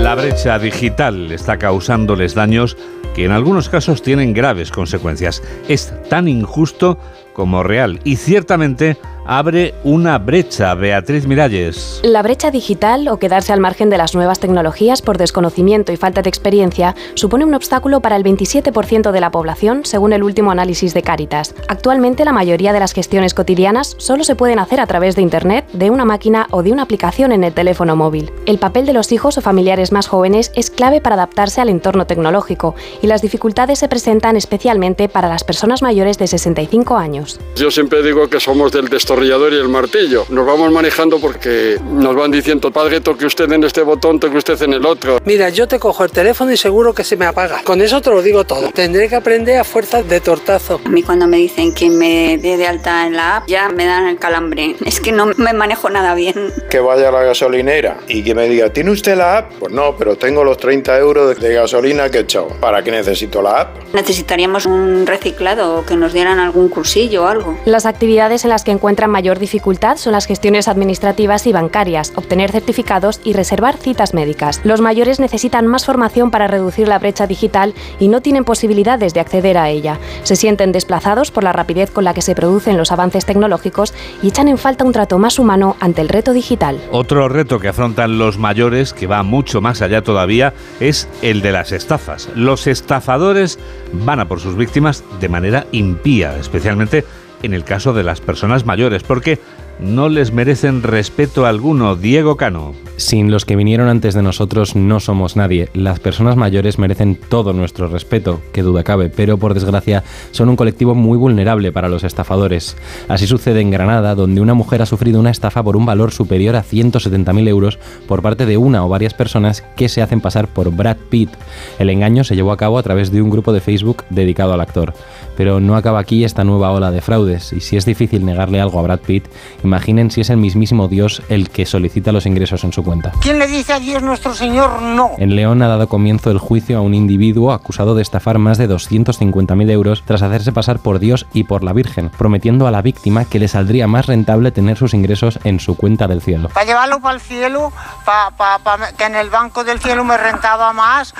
[0.01, 2.75] La brecha digital está causándoles daños
[3.13, 5.43] que en algunos casos tienen graves consecuencias.
[5.67, 6.97] Es tan injusto
[7.33, 11.99] como real y ciertamente abre una brecha, Beatriz Miralles.
[12.03, 16.21] La brecha digital o quedarse al margen de las nuevas tecnologías por desconocimiento y falta
[16.21, 20.93] de experiencia supone un obstáculo para el 27% de la población, según el último análisis
[20.93, 21.53] de Caritas.
[21.67, 25.65] Actualmente la mayoría de las gestiones cotidianas solo se pueden hacer a través de Internet,
[25.73, 28.31] de una máquina o de una aplicación en el teléfono móvil.
[28.45, 32.07] El papel de los hijos o familiares más jóvenes es clave para adaptarse al entorno
[32.07, 37.41] tecnológico y las dificultades se presentan especialmente para las personas mayores de 65 años.
[37.57, 40.25] Yo siempre digo que somos del destornillador y el martillo.
[40.29, 44.61] Nos vamos manejando porque nos van diciendo, padre, toque usted en este botón, toque usted
[44.61, 45.19] en el otro.
[45.25, 47.61] Mira, yo te cojo el teléfono y seguro que se me apaga.
[47.63, 48.69] Con eso te lo digo todo.
[48.71, 50.79] Tendré que aprender a fuerzas de tortazo.
[50.85, 53.85] A mí cuando me dicen que me dé de alta en la app, ya me
[53.85, 54.75] dan el calambre.
[54.85, 56.53] Es que no me manejo nada bien.
[56.69, 59.51] Que vaya a la gasolinera y que me diga, ¿tiene usted la app?
[59.59, 62.49] Pues no, pero tengo los 30 euros de gasolina que he echado.
[62.59, 63.93] ¿Para qué necesito la app?
[63.93, 67.57] Necesitaríamos un reciclado o que nos dieran algún cursillo o algo.
[67.65, 72.51] Las actividades en las que encuentran mayor dificultad son las gestiones administrativas y bancarias, obtener
[72.51, 74.61] certificados y reservar citas médicas.
[74.63, 79.19] Los mayores necesitan más formación para reducir la brecha digital y no tienen posibilidades de
[79.19, 79.99] acceder a ella.
[80.23, 84.29] Se sienten desplazados por la rapidez con la que se producen los avances tecnológicos y
[84.29, 86.79] echan en falta un trato más humano ante el reto digital.
[86.91, 91.51] Otro reto que afrontan los mayores, que va mucho más allá todavía, es el de
[91.51, 92.29] las estafas.
[92.35, 93.59] Los estafadores
[93.93, 97.05] van a por sus víctimas de manera impía, especialmente
[97.43, 99.39] en el caso de las personas mayores, porque
[99.79, 101.95] no les merecen respeto alguno.
[101.95, 102.73] Diego Cano.
[102.97, 105.69] Sin los que vinieron antes de nosotros no somos nadie.
[105.75, 110.55] Las personas mayores merecen todo nuestro respeto, que duda cabe, pero por desgracia son un
[110.55, 112.75] colectivo muy vulnerable para los estafadores.
[113.07, 116.55] Así sucede en Granada, donde una mujer ha sufrido una estafa por un valor superior
[116.55, 120.71] a 170.000 euros por parte de una o varias personas que se hacen pasar por
[120.71, 121.29] Brad Pitt.
[121.77, 124.61] El engaño se llevó a cabo a través de un grupo de Facebook dedicado al
[124.61, 124.95] actor.
[125.37, 128.79] Pero no acaba aquí esta nueva ola de fraudes, y si es difícil negarle algo
[128.79, 129.27] a Brad Pitt,
[129.63, 133.13] imaginen si es el mismísimo Dios el que solicita los ingresos en su cuenta.
[133.21, 135.11] ¿Quién le dice a Dios nuestro Señor no?
[135.17, 138.67] En León ha dado comienzo el juicio a un individuo acusado de estafar más de
[138.67, 143.25] 250.000 euros tras hacerse pasar por Dios y por la Virgen, prometiendo a la víctima
[143.25, 146.49] que le saldría más rentable tener sus ingresos en su cuenta del cielo.
[146.49, 147.71] Para llevarlo para el cielo,
[148.05, 151.13] para que en el banco del cielo me rentaba más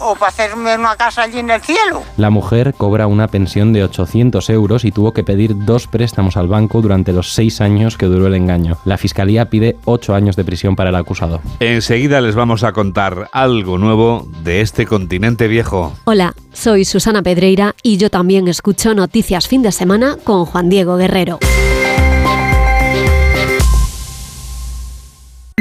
[0.00, 2.02] o para hacerme una casa allí en el cielo.
[2.16, 6.48] La mujer cobra una pensión de 800 euros y tuvo que pedir dos préstamos al
[6.48, 8.78] banco durante los seis años que duró el engaño.
[8.86, 11.40] La fiscalía pide ocho años de prisión para el acusado.
[11.60, 15.92] Enseguida les vamos a contar algo nuevo de este continente viejo.
[16.04, 20.96] Hola, soy Susana Pedreira y yo también escucho Noticias Fin de Semana con Juan Diego
[20.96, 21.38] Guerrero.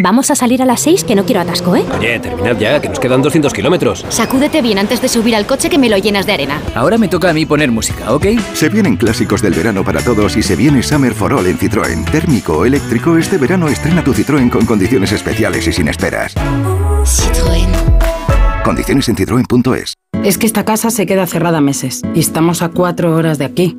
[0.01, 1.83] Vamos a salir a las 6 que no quiero atasco, ¿eh?
[1.97, 4.05] Oye, terminad ya, que nos quedan 200 kilómetros.
[4.07, 6.61] Sacúdete bien antes de subir al coche que me lo llenas de arena.
[6.73, 8.27] Ahora me toca a mí poner música, ¿ok?
[8.53, 12.09] Se vienen clásicos del verano para todos y se viene Summer for All en Citroën.
[12.11, 16.33] Térmico o eléctrico, este verano estrena tu Citroën con condiciones especiales y sin esperas.
[17.03, 17.67] Citroën.
[18.63, 19.95] Condiciones en citroen.es.
[20.23, 23.77] Es que esta casa se queda cerrada meses y estamos a cuatro horas de aquí.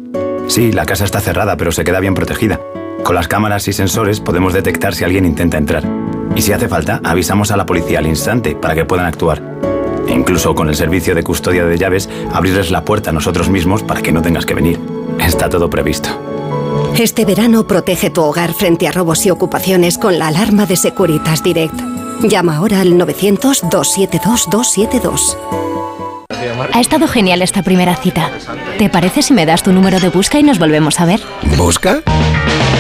[0.49, 2.61] Sí, la casa está cerrada, pero se queda bien protegida.
[3.05, 6.10] Con las cámaras y sensores podemos detectar si alguien intenta entrar.
[6.41, 9.43] Y si hace falta, avisamos a la policía al instante para que puedan actuar.
[10.09, 13.83] E incluso con el servicio de custodia de llaves, abrirles la puerta a nosotros mismos
[13.83, 14.81] para que no tengas que venir.
[15.19, 16.09] Está todo previsto.
[16.99, 21.43] Este verano protege tu hogar frente a robos y ocupaciones con la alarma de Securitas
[21.43, 21.79] Direct.
[22.23, 25.37] Llama ahora al 900-272-272.
[26.73, 28.31] Ha estado genial esta primera cita.
[28.79, 31.21] ¿Te parece si me das tu número de busca y nos volvemos a ver?
[31.59, 32.01] ¿Busca?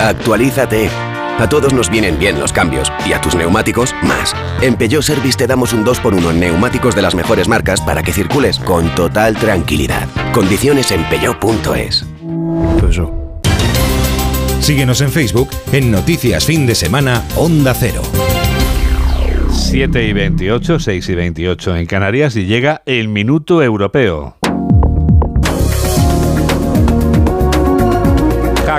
[0.03, 1.10] Actualízate.
[1.40, 4.37] A todos nos vienen bien los cambios y a tus neumáticos más.
[4.61, 8.12] En Peugeot Service te damos un 2x1 en neumáticos de las mejores marcas para que
[8.12, 10.07] circules con total tranquilidad.
[10.35, 12.05] Condiciones en peugeot.es.
[14.61, 18.03] Síguenos en Facebook en Noticias Fin de Semana Onda Cero.
[19.50, 24.37] 7 y 28, 6 y 28 en Canarias y llega el minuto europeo.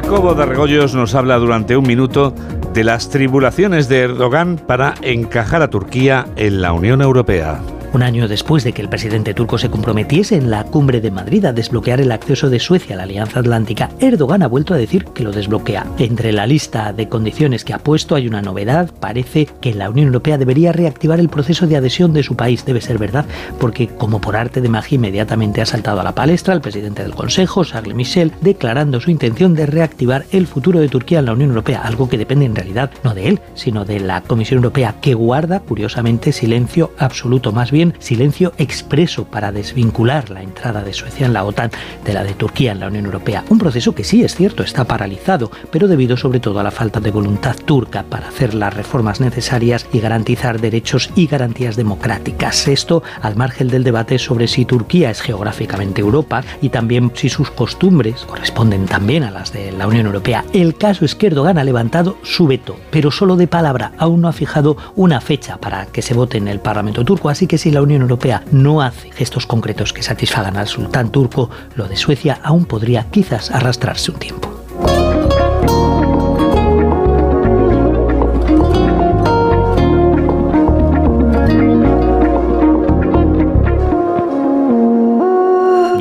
[0.01, 2.33] Jacobo de Regoyos nos habla durante un minuto
[2.73, 7.61] de las tribulaciones de Erdogan para encajar a Turquía en la Unión Europea.
[7.93, 11.43] Un año después de que el presidente turco se comprometiese en la cumbre de Madrid
[11.43, 15.03] a desbloquear el acceso de Suecia a la Alianza Atlántica, Erdogan ha vuelto a decir
[15.13, 15.85] que lo desbloquea.
[15.97, 18.89] Entre la lista de condiciones que ha puesto hay una novedad.
[19.01, 22.63] Parece que la Unión Europea debería reactivar el proceso de adhesión de su país.
[22.63, 23.25] Debe ser verdad,
[23.59, 27.13] porque como por arte de magia inmediatamente ha saltado a la palestra el presidente del
[27.13, 31.49] Consejo, Charles Michel, declarando su intención de reactivar el futuro de Turquía en la Unión
[31.49, 35.13] Europea, algo que depende en realidad no de él, sino de la Comisión Europea, que
[35.13, 41.33] guarda, curiosamente, silencio absoluto, más bien silencio expreso para desvincular la entrada de Suecia en
[41.33, 41.71] la OTAN
[42.05, 43.43] de la de Turquía en la Unión Europea.
[43.49, 46.99] Un proceso que sí es cierto, está paralizado, pero debido sobre todo a la falta
[46.99, 52.67] de voluntad turca para hacer las reformas necesarias y garantizar derechos y garantías democráticas.
[52.67, 57.51] Esto al margen del debate sobre si Turquía es geográficamente Europa y también si sus
[57.51, 60.45] costumbres corresponden también a las de la Unión Europea.
[60.53, 64.27] El caso es que Erdogan ha levantado su veto, pero solo de palabra, aún no
[64.27, 67.75] ha fijado una fecha para que se vote en el Parlamento turco, así que si
[67.75, 72.37] la Unión Europea no hace gestos concretos que satisfagan al sultán turco, lo de Suecia
[72.43, 74.51] aún podría quizás arrastrarse un tiempo.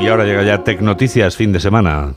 [0.03, 2.15] Y ahora llega ya Tecnoticias fin de semana.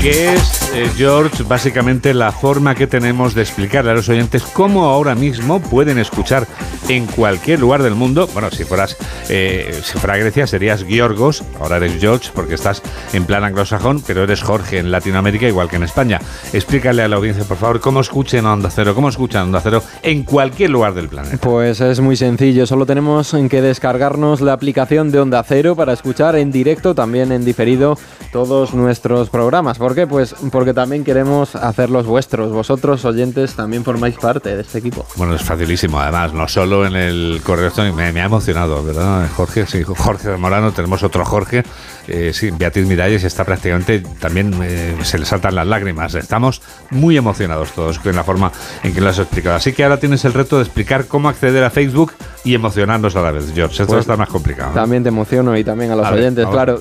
[0.00, 4.84] que es, eh, George, básicamente la forma que tenemos de explicarle a los oyentes cómo
[4.84, 6.46] ahora mismo pueden escuchar
[6.88, 8.28] en cualquier lugar del mundo.
[8.32, 8.96] Bueno, si fueras,
[9.28, 12.82] eh, si fuera Grecia serías Giorgos, ahora eres George porque estás
[13.12, 16.20] en plan anglosajón, pero eres Jorge en Latinoamérica igual que en España.
[16.52, 20.22] Explícale a la audiencia, por favor, cómo escuchen Onda Cero, cómo escuchan Onda Cero en
[20.22, 21.38] cualquier lugar del planeta.
[21.40, 26.36] Pues es muy sencillo, solo tenemos que descargarnos la aplicación de Onda Cero para escuchar
[26.36, 27.98] en directo, también en diferido,
[28.32, 29.78] todos nuestros programas.
[29.78, 30.06] ¿Por qué?
[30.06, 32.52] Pues porque también queremos hacerlos vuestros.
[32.52, 35.06] Vosotros, oyentes, también formáis parte de este equipo.
[35.16, 39.28] Bueno, es facilísimo, además, no solo en el correo, me, me ha emocionado, ¿verdad?
[39.34, 41.64] Jorge, sí, Jorge Morano, tenemos otro Jorge,
[42.08, 46.14] eh, sí, Beatriz Miralles está prácticamente, también eh, se le saltan las lágrimas.
[46.14, 49.56] Estamos muy emocionados todos con la forma en que lo has explicado.
[49.56, 52.12] Así que ahora tienes el reto de explicar cómo acceder a Facebook
[52.44, 53.74] y emocionarnos a la vez, George.
[53.82, 54.72] Esto Pues, está más complicado.
[54.74, 56.52] También te emociono y también a los A oyentes, ver.
[56.52, 56.80] claro.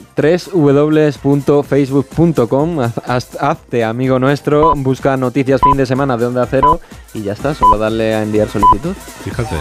[0.54, 6.80] www.facebook.com, haz- haz- hazte amigo nuestro, busca noticias fin de semana de Onda Cero
[7.14, 8.94] y ya está, solo darle a enviar solicitud.
[9.24, 9.56] Fíjate.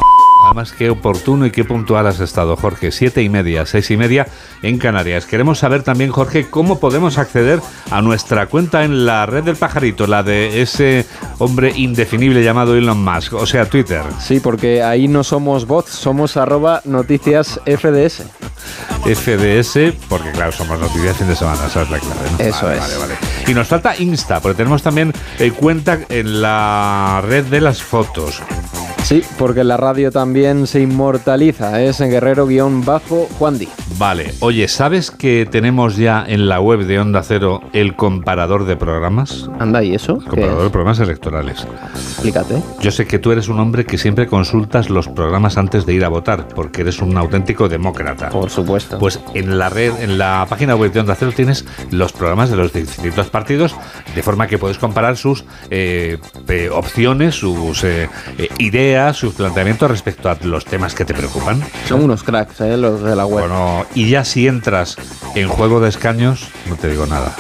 [0.47, 2.91] Además, qué oportuno y qué puntual has estado, Jorge.
[2.93, 4.27] Siete y media, seis y media
[4.63, 5.27] en Canarias.
[5.27, 10.07] Queremos saber también, Jorge, cómo podemos acceder a nuestra cuenta en la red del pajarito,
[10.07, 11.07] la de ese
[11.39, 14.03] hombre indefinible llamado Elon Musk, o sea, Twitter.
[14.19, 18.23] Sí, porque ahí no somos bots, somos arroba noticias FDS.
[19.05, 22.31] FDS, porque claro, somos noticias fin de semana, esa es la clave.
[22.33, 22.45] ¿no?
[22.45, 22.83] Eso Vale, es.
[22.83, 23.15] Vale, vale.
[23.47, 28.41] Y nos falta Insta, porque tenemos también eh, cuenta en la red de las fotos.
[29.05, 33.69] Sí, porque la radio también se inmortaliza, es en guerrero-juan Di.
[34.01, 38.75] Vale, oye, ¿sabes que tenemos ya en la web de Onda Cero el comparador de
[38.75, 39.51] programas?
[39.59, 40.21] Anda, ¿y eso?
[40.23, 41.67] El comparador de programas electorales.
[41.93, 42.63] Explícate.
[42.81, 46.07] Yo sé que tú eres un hombre que siempre consultas los programas antes de ir
[46.07, 48.31] a votar, porque eres un auténtico demócrata.
[48.31, 48.99] Por supuesto.
[48.99, 52.57] Pues en la red, en la página web de Onda Cero tienes los programas de
[52.57, 53.77] los distintos partidos,
[54.15, 56.17] de forma que puedes comparar sus eh,
[56.49, 58.09] eh, opciones, sus eh,
[58.39, 61.63] eh, ideas, sus planteamientos respecto a los temas que te preocupan.
[61.87, 62.79] Son unos cracks, ¿eh?
[62.79, 63.47] los de la web.
[63.47, 64.97] Bueno, y ya si entras
[65.35, 67.35] en juego de escaños, no te digo nada.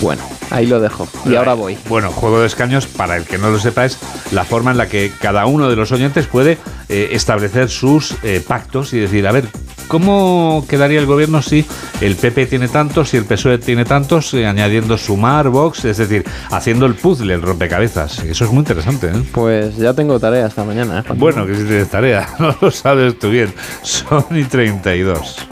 [0.00, 1.08] Bueno, ahí lo dejo.
[1.24, 1.76] Y ahora voy.
[1.88, 3.98] Bueno, juego de escaños, para el que no lo sepa, es
[4.32, 6.58] la forma en la que cada uno de los oyentes puede
[6.88, 9.48] eh, establecer sus eh, pactos y decir, a ver,
[9.88, 11.66] ¿cómo quedaría el gobierno si
[12.00, 16.24] el PP tiene tantos, si el PSOE tiene tantos, eh, añadiendo sumar, Vox, es decir,
[16.50, 18.20] haciendo el puzzle, el rompecabezas?
[18.20, 19.22] Eso es muy interesante, ¿eh?
[19.32, 21.00] Pues ya tengo tarea esta mañana.
[21.00, 21.12] ¿eh?
[21.16, 23.52] Bueno, que si tienes tarea, no lo sabes tú bien.
[23.82, 25.48] Son y 32.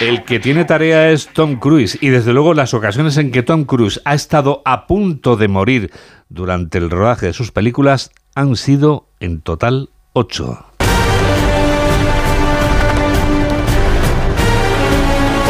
[0.00, 3.64] El que tiene tarea es Tom Cruise y desde luego las ocasiones en que Tom
[3.64, 5.92] Cruise ha estado a punto de morir
[6.28, 10.66] durante el rodaje de sus películas han sido en total ocho.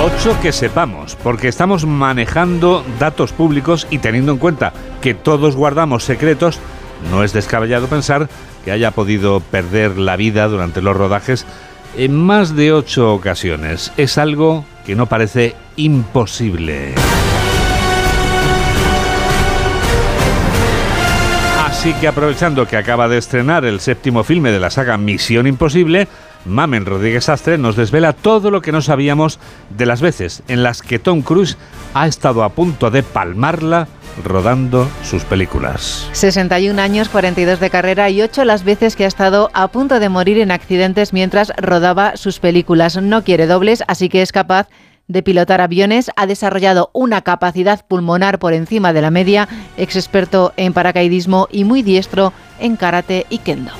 [0.04, 6.04] Ocho que sepamos, porque estamos manejando datos públicos y teniendo en cuenta que todos guardamos
[6.04, 6.60] secretos,
[7.10, 8.28] no es descabellado pensar
[8.64, 11.46] que haya podido perder la vida durante los rodajes
[11.96, 13.92] en más de ocho ocasiones.
[13.96, 16.94] Es algo que no parece imposible.
[21.64, 26.08] Así que aprovechando que acaba de estrenar el séptimo filme de la saga Misión Imposible,
[26.46, 30.80] Mamen Rodríguez Astre nos desvela todo lo que no sabíamos de las veces en las
[30.80, 31.58] que Tom Cruise
[31.92, 33.88] ha estado a punto de palmarla
[34.22, 36.08] rodando sus películas.
[36.12, 40.08] 61 años, 42 de carrera y 8 las veces que ha estado a punto de
[40.08, 43.00] morir en accidentes mientras rodaba sus películas.
[43.00, 44.68] No quiere dobles, así que es capaz
[45.06, 50.52] de pilotar aviones, ha desarrollado una capacidad pulmonar por encima de la media, ex experto
[50.56, 53.72] en paracaidismo y muy diestro en karate y kendo.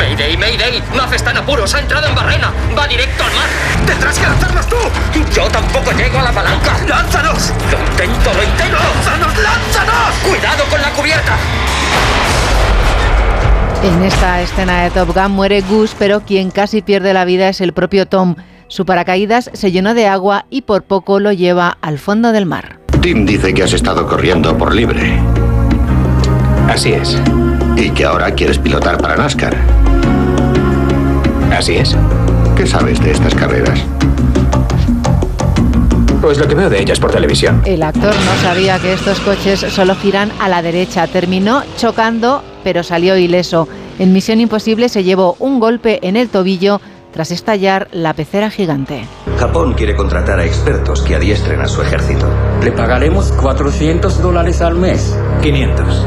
[0.00, 3.46] Mayday, Mayday, no haces tan apuros, ha entrado en barrena, va directo al mar.
[3.86, 4.76] Tendrás que lanzarnos tú.
[5.30, 6.78] Yo tampoco llego a la palanca.
[6.88, 7.52] ¡Lánzanos!
[7.70, 8.78] Lo intento, lo intento.
[8.78, 10.14] ¡Lánzanos, lánzanos!
[10.26, 11.36] ¡Cuidado con la cubierta!
[13.82, 17.60] En esta escena de Top Gun muere Gus, pero quien casi pierde la vida es
[17.60, 18.36] el propio Tom.
[18.68, 22.78] Su paracaídas se llenó de agua y por poco lo lleva al fondo del mar.
[23.02, 25.20] Tim dice que has estado corriendo por libre.
[26.68, 27.20] Así es.
[27.76, 29.89] Y que ahora quieres pilotar para NASCAR.
[31.60, 31.94] Así es.
[32.56, 33.78] ¿Qué sabes de estas carreras?
[36.22, 37.60] Pues lo que veo de ellas por televisión.
[37.66, 41.06] El actor no sabía que estos coches solo giran a la derecha.
[41.06, 43.68] Terminó chocando, pero salió ileso.
[43.98, 46.80] En Misión Imposible se llevó un golpe en el tobillo
[47.12, 49.04] tras estallar la pecera gigante.
[49.38, 52.26] Japón quiere contratar a expertos que adiestren a su ejército.
[52.62, 55.14] Le pagaremos 400 dólares al mes.
[55.42, 56.06] 500.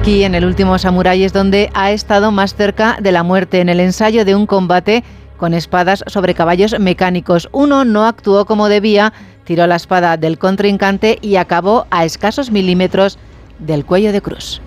[0.00, 3.68] Aquí en el último Samurai es donde ha estado más cerca de la muerte en
[3.68, 5.04] el ensayo de un combate
[5.36, 7.50] con espadas sobre caballos mecánicos.
[7.52, 9.12] Uno no actuó como debía,
[9.44, 13.18] tiró la espada del contrincante y acabó a escasos milímetros
[13.58, 14.62] del cuello de Cruz.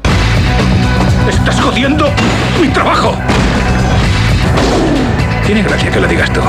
[1.28, 2.12] ¡Estás jodiendo
[2.62, 3.16] mi trabajo!
[5.48, 6.42] Tiene gracia que lo digas tú.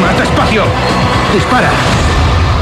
[0.00, 0.62] ¡Más despacio!
[1.34, 1.70] ¡Dispara!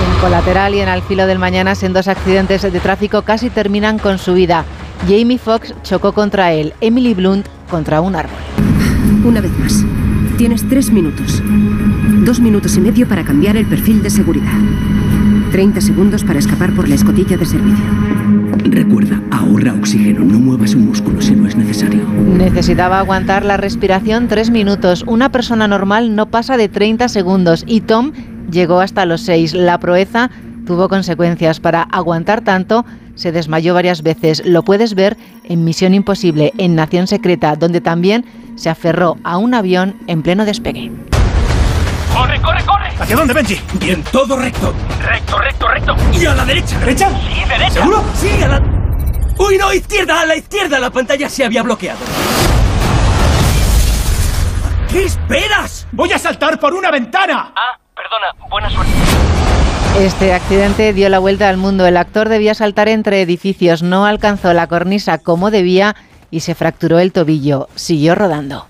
[0.06, 3.98] En colateral y en al filo del mañana, en dos accidentes de tráfico casi terminan
[3.98, 4.64] con su vida.
[5.02, 8.38] Jamie Foxx chocó contra él, Emily Blunt contra un árbol.
[9.24, 9.84] Una vez más,
[10.36, 11.42] tienes tres minutos.
[12.24, 14.52] Dos minutos y medio para cambiar el perfil de seguridad.
[15.52, 17.84] 30 segundos para escapar por la escotilla de servicio.
[18.64, 22.02] Recuerda, ahorra oxígeno, no muevas un músculo si no es necesario.
[22.36, 25.04] Necesitaba aguantar la respiración tres minutos.
[25.06, 28.12] Una persona normal no pasa de 30 segundos y Tom
[28.50, 29.54] llegó hasta los seis.
[29.54, 30.30] La proeza
[30.66, 31.60] tuvo consecuencias.
[31.60, 32.84] Para aguantar tanto,
[33.16, 34.42] se desmayó varias veces.
[34.46, 39.54] Lo puedes ver en Misión Imposible, en Nación Secreta, donde también se aferró a un
[39.54, 40.92] avión en pleno despegue.
[42.14, 42.88] ¡Corre, corre, corre!
[42.98, 43.60] ¿Hacia dónde, Benji?
[43.74, 44.72] Bien, todo recto.
[45.02, 45.96] Recto, recto, recto.
[46.12, 46.78] ¿Y a la derecha?
[46.78, 47.10] ¿Derecha?
[47.10, 47.70] Sí, derecha.
[47.72, 48.04] ¿Seguro?
[48.14, 48.62] Sí, a la...
[49.38, 49.72] ¡Uy, no!
[49.72, 50.22] ¡Izquierda!
[50.22, 50.78] ¡A la izquierda!
[50.78, 52.00] La pantalla se había bloqueado.
[54.90, 55.86] ¿Qué esperas?
[55.92, 57.52] ¡Voy a saltar por una ventana!
[57.54, 58.48] Ah, perdona.
[58.48, 58.92] Buena suerte.
[59.98, 61.86] Este accidente dio la vuelta al mundo.
[61.86, 65.96] El actor debía saltar entre edificios, no alcanzó la cornisa como debía
[66.30, 67.68] y se fracturó el tobillo.
[67.76, 68.66] Siguió rodando.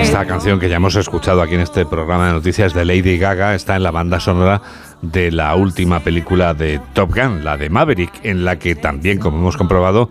[0.00, 3.54] Esta canción que ya hemos escuchado aquí en este programa de noticias de Lady Gaga
[3.54, 4.62] está en la banda sonora
[5.02, 9.38] de la última película de Top Gun, la de Maverick, en la que también, como
[9.38, 10.10] hemos comprobado,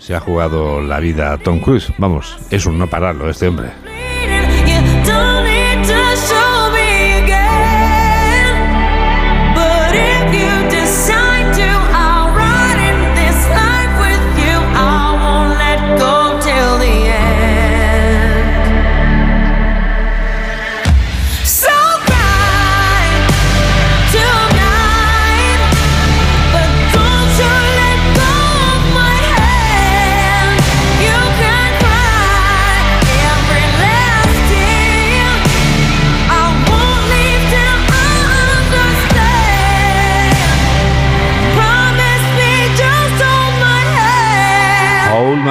[0.00, 1.92] se ha jugado la vida a Tom Cruise.
[1.98, 3.70] Vamos, es un no pararlo este hombre.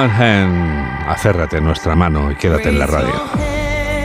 [0.00, 3.12] Hold my hand, aférrate a nuestra mano y quédate en la radio.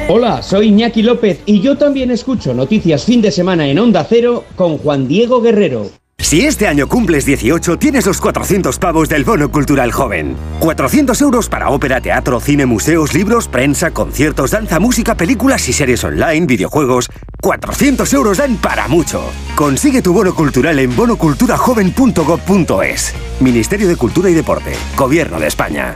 [0.07, 4.43] Hola, soy Iñaki López y yo también escucho Noticias Fin de Semana en Onda Cero
[4.55, 5.89] con Juan Diego Guerrero.
[6.17, 10.35] Si este año cumples 18, tienes los 400 pavos del Bono Cultural Joven.
[10.59, 16.03] 400 euros para ópera, teatro, cine, museos, libros, prensa, conciertos, danza, música, películas y series
[16.03, 17.09] online, videojuegos.
[17.45, 19.23] 400 euros dan para mucho.
[19.53, 23.13] Consigue tu bono cultural en bonoculturajoven.gov.es.
[23.39, 24.73] Ministerio de Cultura y Deporte.
[24.97, 25.95] Gobierno de España.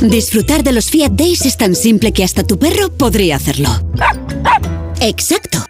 [0.00, 3.68] Disfrutar de los Fiat Days es tan simple que hasta tu perro podría hacerlo.
[5.00, 5.64] Exacto.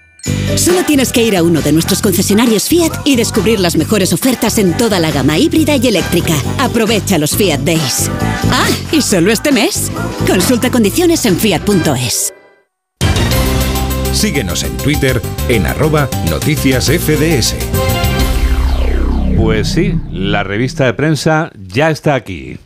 [0.55, 4.59] Solo tienes que ir a uno de nuestros concesionarios Fiat y descubrir las mejores ofertas
[4.59, 6.35] en toda la gama híbrida y eléctrica.
[6.59, 8.09] Aprovecha los Fiat Days.
[8.53, 9.91] Ah, y solo este mes.
[10.29, 12.33] Consulta condiciones en fiat.es.
[14.13, 17.55] Síguenos en Twitter en arroba noticias FDS.
[19.37, 22.59] Pues sí, la revista de prensa ya está aquí.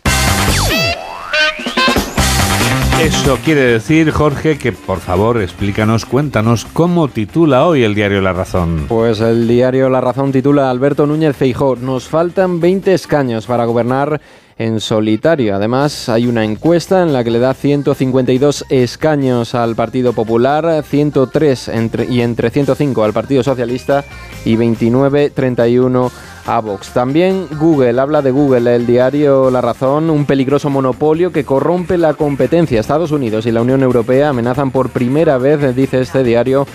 [3.02, 8.32] Eso quiere decir, Jorge, que por favor explícanos, cuéntanos cómo titula hoy el diario La
[8.32, 8.86] Razón.
[8.88, 14.20] Pues el diario La Razón titula Alberto Núñez Feijó, nos faltan 20 escaños para gobernar
[14.58, 15.54] en solitario.
[15.54, 21.68] Además, hay una encuesta en la que le da 152 escaños al Partido Popular, 103
[21.68, 24.04] entre, y entre 105 al Partido Socialista
[24.44, 26.10] y 29-31
[26.46, 26.90] a Vox.
[26.90, 32.14] También Google, habla de Google, el diario La Razón, un peligroso monopolio que corrompe la
[32.14, 32.80] competencia.
[32.80, 36.66] Estados Unidos y la Unión Europea amenazan por primera vez, dice este diario,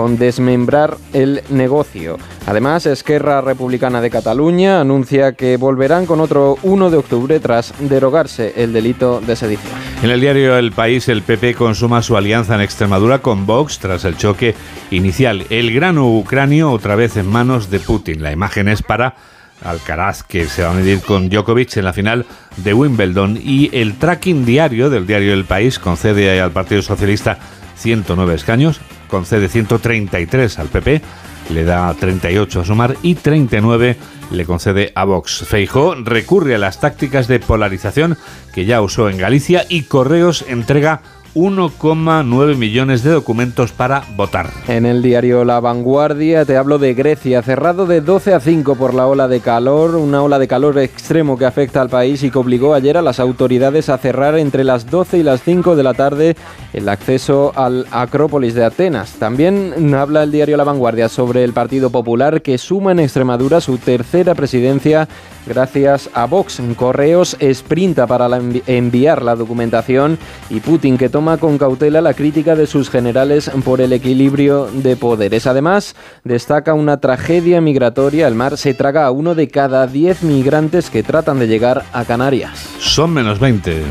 [0.00, 2.16] con desmembrar el negocio.
[2.46, 8.54] Además, Esquerra Republicana de Cataluña anuncia que volverán con otro 1 de octubre tras derogarse
[8.56, 9.74] el delito de sedición.
[10.02, 14.06] En el diario El País, el PP consuma su alianza en Extremadura con Vox tras
[14.06, 14.54] el choque
[14.90, 15.44] inicial.
[15.50, 18.22] El grano ucranio otra vez en manos de Putin.
[18.22, 19.16] La imagen es para
[19.62, 22.24] Alcaraz, que se va a medir con Djokovic en la final
[22.56, 23.38] de Wimbledon.
[23.38, 27.38] Y el tracking diario del diario El País concede al Partido Socialista
[27.76, 28.80] 109 escaños,
[29.10, 31.02] concede 133 al PP,
[31.50, 33.96] le da 38 a Sumar y 39
[34.30, 35.44] le concede a Vox.
[35.46, 38.16] Feijó recurre a las tácticas de polarización
[38.54, 41.02] que ya usó en Galicia y Correos entrega
[41.34, 44.50] 1,9 millones de documentos para votar.
[44.68, 48.94] En el diario La Vanguardia te hablo de Grecia, cerrado de 12 a 5 por
[48.94, 52.38] la ola de calor, una ola de calor extremo que afecta al país y que
[52.38, 55.94] obligó ayer a las autoridades a cerrar entre las 12 y las 5 de la
[55.94, 56.36] tarde
[56.72, 59.12] el acceso al Acrópolis de Atenas.
[59.12, 63.78] También habla el diario La Vanguardia sobre el Partido Popular que suma en Extremadura su
[63.78, 65.08] tercera presidencia
[65.46, 66.60] gracias a Vox.
[66.76, 70.18] Correos sprinta para envi- enviar la documentación
[70.48, 74.96] y Putin que toma con cautela la crítica de sus generales por el equilibrio de
[74.96, 75.46] poderes.
[75.46, 75.94] Además,
[76.24, 78.26] destaca una tragedia migratoria.
[78.26, 82.04] El mar se traga a uno de cada 10 migrantes que tratan de llegar a
[82.06, 82.58] Canarias.
[82.78, 83.82] Son menos 20.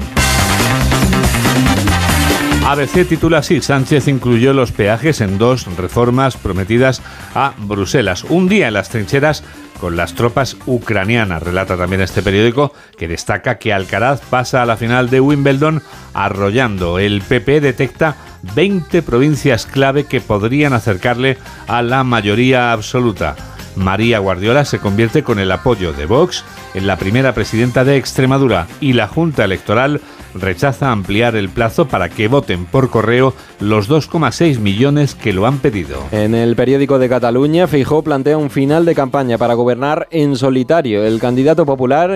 [2.65, 7.01] ABC titula así, Sánchez incluyó los peajes en dos reformas prometidas
[7.33, 8.23] a Bruselas.
[8.25, 9.43] Un día en las trincheras
[9.79, 14.77] con las tropas ucranianas, relata también este periódico, que destaca que Alcaraz pasa a la
[14.77, 15.81] final de Wimbledon
[16.13, 16.99] arrollando.
[16.99, 18.15] El PP detecta
[18.55, 23.35] 20 provincias clave que podrían acercarle a la mayoría absoluta.
[23.75, 28.67] María Guardiola se convierte con el apoyo de Vox en la primera presidenta de Extremadura
[28.81, 30.01] y la Junta Electoral
[30.33, 35.59] rechaza ampliar el plazo para que voten por correo los 2,6 millones que lo han
[35.59, 36.03] pedido.
[36.11, 41.03] En el periódico de Cataluña, Feijó plantea un final de campaña para gobernar en solitario.
[41.03, 42.11] El candidato popular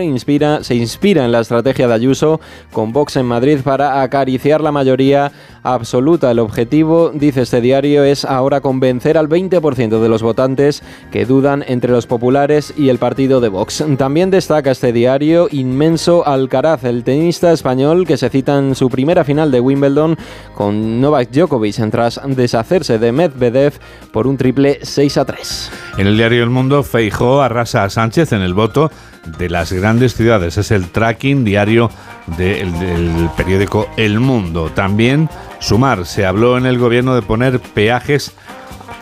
[0.61, 2.39] se inspira en la estrategia de Ayuso
[2.71, 5.31] con Vox en Madrid para acariciar la mayoría
[5.63, 6.31] absoluta.
[6.31, 11.63] El objetivo, dice este diario, es ahora convencer al 20% de los votantes que dudan
[11.67, 13.83] entre los populares y el partido de Vox.
[13.97, 19.23] También destaca este diario inmenso Alcaraz, el tenista español que se cita en su primera
[19.23, 20.17] final de Wimbledon
[20.55, 23.73] con Novak Djokovic tras deshacerse de Medvedev
[24.11, 25.71] por un triple 6 a 3.
[25.97, 28.91] En el diario El Mundo, Feijó arrasa a Sánchez en el voto
[29.37, 30.57] de las grandes ciudades.
[30.57, 31.89] Es el tracking diario
[32.37, 34.71] del, del periódico El Mundo.
[34.73, 35.29] También
[35.59, 38.33] Sumar se habló en el gobierno de poner peajes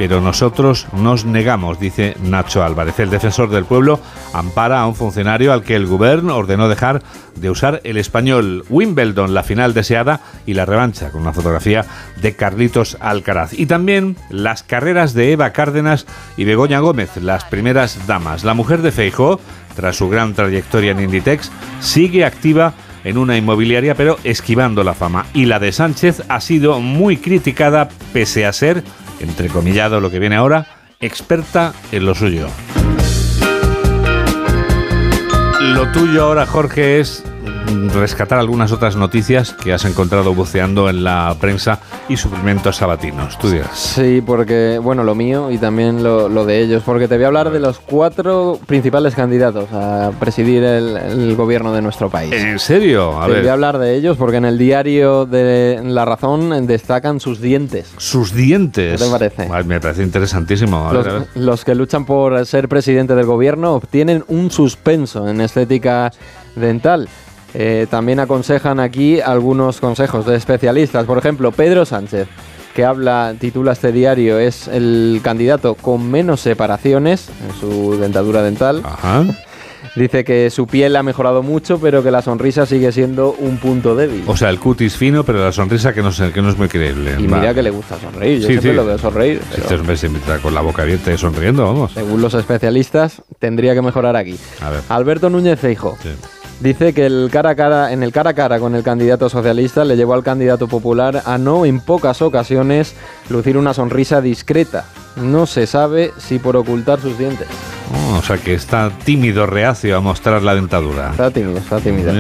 [0.01, 2.97] pero nosotros nos negamos, dice Nacho Álvarez.
[2.99, 3.99] El defensor del pueblo
[4.33, 7.03] ampara a un funcionario al que el gobierno ordenó dejar
[7.35, 11.85] de usar el español Wimbledon, la final deseada, y la revancha, con una fotografía
[12.19, 13.53] de Carlitos Alcaraz.
[13.53, 18.43] Y también las carreras de Eva Cárdenas y Begoña Gómez, las primeras damas.
[18.43, 19.39] La mujer de Feijó,
[19.75, 22.73] tras su gran trayectoria en Inditex, sigue activa
[23.03, 25.27] en una inmobiliaria, pero esquivando la fama.
[25.35, 28.83] Y la de Sánchez ha sido muy criticada, pese a ser
[29.21, 30.67] entrecomillado lo que viene ahora,
[30.99, 32.47] experta en lo suyo.
[35.61, 37.23] Lo tuyo ahora, Jorge, es
[37.93, 43.37] rescatar algunas otras noticias que has encontrado buceando en la prensa y suplementos sabatinos.
[43.39, 43.77] ¿Tú dirás?
[43.77, 47.27] Sí, porque, bueno, lo mío y también lo, lo de ellos, porque te voy a
[47.27, 52.31] hablar de los cuatro principales candidatos a presidir el, el gobierno de nuestro país.
[52.33, 53.21] ¿En serio?
[53.21, 53.41] A te ver.
[53.41, 57.91] voy a hablar de ellos porque en el diario de La Razón destacan sus dientes.
[57.97, 58.99] Sus dientes.
[58.99, 59.47] ¿Qué te parece?
[59.51, 60.87] Ay, me parece interesantísimo.
[60.87, 61.27] A ver, Los, a ver.
[61.35, 66.11] los que luchan por ser presidente del gobierno obtienen un suspenso en estética
[66.55, 67.07] dental.
[67.53, 71.05] Eh, también aconsejan aquí algunos consejos de especialistas.
[71.05, 72.27] Por ejemplo, Pedro Sánchez,
[72.75, 78.81] que habla, titula este diario, es el candidato con menos separaciones en su dentadura dental.
[79.95, 83.95] Dice que su piel ha mejorado mucho, pero que la sonrisa sigue siendo un punto
[83.95, 84.23] débil.
[84.27, 86.69] O sea, el cutis fino, pero la sonrisa que no, sé, que no es muy
[86.69, 87.15] creíble.
[87.19, 87.39] Y Va.
[87.39, 88.39] mira que le gusta sonreír.
[88.39, 88.75] Yo Sí, siempre sí.
[88.77, 89.41] lo veo sonreír.
[89.49, 91.91] Pero- este hombre está con la boca abierta y sonriendo, vamos.
[91.93, 94.37] Según los especialistas, tendría que mejorar aquí.
[94.61, 94.81] A ver.
[94.87, 95.97] Alberto Núñez Feijo
[96.61, 99.83] dice que el cara a cara, en el cara a cara con el candidato socialista
[99.83, 102.95] le llevó al candidato popular a no en pocas ocasiones
[103.29, 104.85] lucir una sonrisa discreta.
[105.17, 107.47] No se sabe si por ocultar sus dientes.
[107.93, 111.11] Oh, o sea, que está tímido, reacio a mostrar la dentadura.
[111.11, 112.13] Está tímido, está tímido.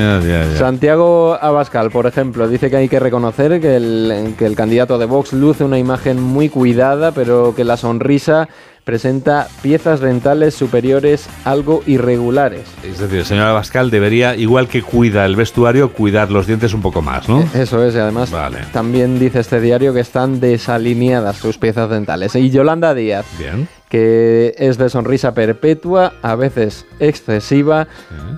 [0.57, 5.05] Santiago Abascal, por ejemplo, dice que hay que reconocer que el, que el candidato de
[5.05, 8.49] Vox luce una imagen muy cuidada, pero que la sonrisa
[8.83, 12.63] presenta piezas dentales superiores algo irregulares.
[12.83, 16.81] Es decir, el señor Abascal debería, igual que cuida el vestuario, cuidar los dientes un
[16.81, 17.43] poco más, ¿no?
[17.53, 18.31] Eso es, y además
[18.71, 22.35] también dice este diario que están desalineadas sus piezas dentales.
[22.35, 23.67] Y Yolanda Díaz, Bien.
[23.89, 27.87] que es de sonrisa perpetua, a veces excesiva,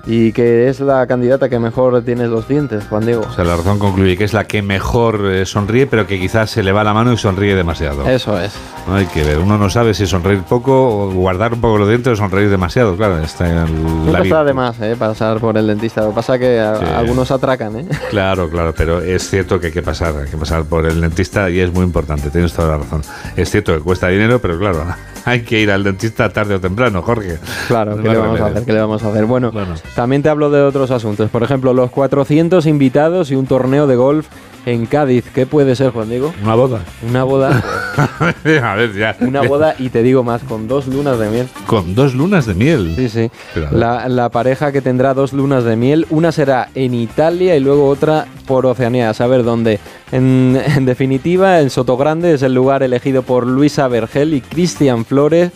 [0.06, 3.22] y que es la candidata que mejor tiene los dientes, Juan Diego.
[3.28, 6.50] O sea, la razón concluye que es la que mejor eh, sonríe, pero que quizás
[6.50, 8.08] se le va la mano y sonríe demasiado.
[8.08, 8.52] Eso es.
[8.88, 11.88] No hay que ver, uno no sabe si sonreír poco o guardar un poco los
[11.88, 14.96] dientes o sonreír demasiado, claro, está en la está de más, ¿eh?
[14.98, 16.00] Pasar por el dentista.
[16.02, 16.84] Lo que pasa que a- Sí.
[16.96, 17.86] algunos atracan, ¿eh?
[18.10, 21.50] Claro, claro, pero es cierto que hay que pasar, hay que pasar por el dentista
[21.50, 23.02] y es muy importante, tienes toda la razón.
[23.36, 24.84] Es cierto que cuesta dinero, pero claro,
[25.24, 27.38] hay que ir al dentista tarde o temprano, Jorge.
[27.68, 28.53] Claro, ¿qué le vamos a remedio.
[28.54, 28.66] Hacer?
[28.66, 29.26] ¿Qué le vamos a hacer?
[29.26, 29.52] Bueno,
[29.94, 31.30] también te hablo de otros asuntos.
[31.30, 34.26] Por ejemplo, los 400 invitados y un torneo de golf
[34.66, 35.24] en Cádiz.
[35.34, 36.32] ¿Qué puede ser, Juan Diego?
[36.42, 36.80] Una boda.
[37.08, 37.62] Una boda.
[38.62, 39.16] a ver, ya.
[39.20, 41.48] Una boda, y te digo más, con dos lunas de miel.
[41.66, 42.94] Con dos lunas de miel.
[42.96, 43.30] Sí, sí.
[43.70, 48.26] La pareja que tendrá dos lunas de miel, una será en Italia y luego otra
[48.46, 49.80] por Oceanía, a saber dónde.
[50.12, 55.50] En, en definitiva, el Sotogrande es el lugar elegido por Luisa Vergel y Cristian Flores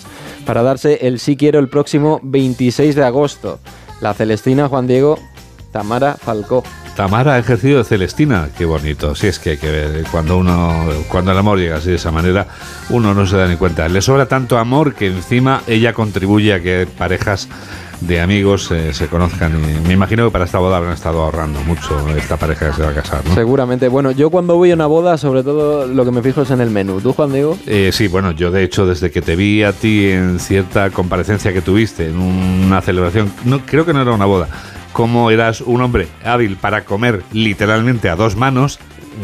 [0.49, 3.61] para darse el sí quiero el próximo 26 de agosto.
[4.01, 5.18] La Celestina, Juan Diego,
[5.72, 6.64] Tamara Falcó.
[6.96, 9.14] Tamara ha ejercido de Celestina, qué bonito.
[9.14, 12.12] Si es que hay que ver, cuando uno, cuando el amor llega así de esa
[12.12, 12.46] manera,
[12.88, 13.86] uno no se da ni cuenta.
[13.88, 17.46] Le sobra tanto amor que encima ella contribuye a que parejas
[18.01, 19.53] de amigos eh, se conozcan.
[19.59, 22.82] Y me imagino que para esta boda habrán estado ahorrando mucho esta pareja que se
[22.82, 23.34] va a casar, ¿no?
[23.34, 23.88] Seguramente.
[23.88, 26.61] Bueno, yo cuando voy a una boda, sobre todo lo que me fijo es en
[26.61, 27.01] el menú.
[27.01, 27.59] ¿Tú, Juan Diego?
[27.66, 31.53] Eh, sí, bueno, yo de hecho desde que te vi a ti en cierta comparecencia
[31.53, 34.49] que tuviste en una celebración, no creo que no era una boda,
[34.92, 38.78] como eras un hombre hábil para comer literalmente a dos manos,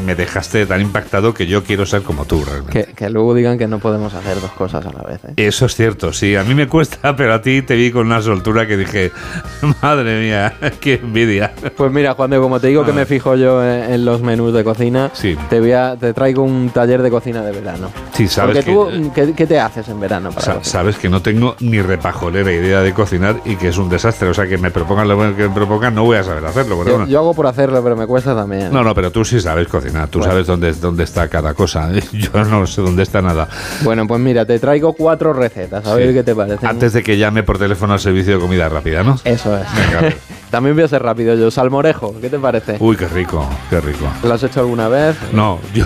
[0.05, 2.84] me dejaste tan impactado que yo quiero ser como tú realmente.
[2.86, 5.20] Que, que luego digan que no podemos hacer dos cosas a la vez.
[5.24, 5.32] ¿eh?
[5.36, 8.20] Eso es cierto, sí, a mí me cuesta, pero a ti te vi con una
[8.22, 9.12] soltura que dije,
[9.82, 11.53] madre mía, qué envidia.
[11.76, 14.64] Pues mira, Juan como te digo que me fijo yo en, en los menús de
[14.64, 15.11] cocina,
[15.49, 17.90] te, voy a- te traigo un taller de cocina de verano.
[18.12, 18.72] Sí, sabes Porque que-
[19.07, 20.64] tú, ¿qué, qué te haces en verano para Sa- cocinar?
[20.72, 24.34] sabes que no tengo ni repajolera idea de cocinar y que es un desastre, o
[24.34, 26.76] sea que me propongan lo que me propongan, no voy a saber hacerlo.
[26.84, 27.07] Yo, bueno.
[27.07, 28.72] yo hago por hacerlo, pero me cuesta también.
[28.72, 30.32] No, no, pero tú sí sabes cocinar, tú Bueno.
[30.32, 31.91] sabes dónde, dónde está cada cosa.
[32.12, 33.49] Yo no sé dónde está nada.
[33.82, 36.14] Bueno, pues mira, te traigo cuatro recetas, a ver Sí.
[36.14, 36.66] qué te parece.
[36.66, 39.18] Antes de que llame por teléfono al servicio de comida rápida, ¿no?
[39.24, 39.66] Eso es.
[39.74, 40.14] Venga.
[40.51, 41.51] También voy a ser rápido yo.
[41.51, 42.76] Salmorejo, ¿qué te parece?
[42.78, 44.07] Uy, qué rico, qué rico.
[44.22, 45.16] ¿Lo has hecho alguna vez?
[45.32, 45.85] No, yo,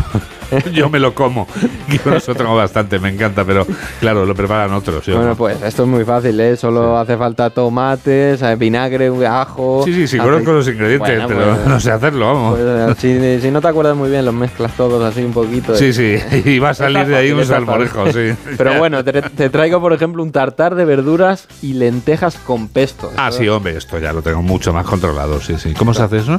[0.72, 1.46] yo me lo como.
[2.04, 3.66] Yo eso tengo bastante, me encanta, pero
[4.00, 5.04] claro, lo preparan otros.
[5.06, 5.36] Bueno, no.
[5.36, 6.56] pues esto es muy fácil, ¿eh?
[6.56, 9.82] Solo hace falta tomates, eh, vinagre, ajo.
[9.84, 10.24] Sí, sí, sí, aceite.
[10.24, 12.58] conozco los ingredientes, Bueno, pero pues, no sé hacerlo, vamos.
[12.58, 15.74] pues, si, si no te acuerdas muy bien, los mezclas todos así un poquito.
[15.74, 18.34] Sí, sí, y va a salir de ahí un salmorejo, sí.
[18.56, 23.10] Pero bueno, te, te traigo, por ejemplo, un tartar de verduras y lentejas con pesto.
[23.16, 25.74] Ah, sí, hombre, esto ya lo tengo mucho más controlado, sí, sí.
[25.74, 26.38] ¿Cómo se hace eso?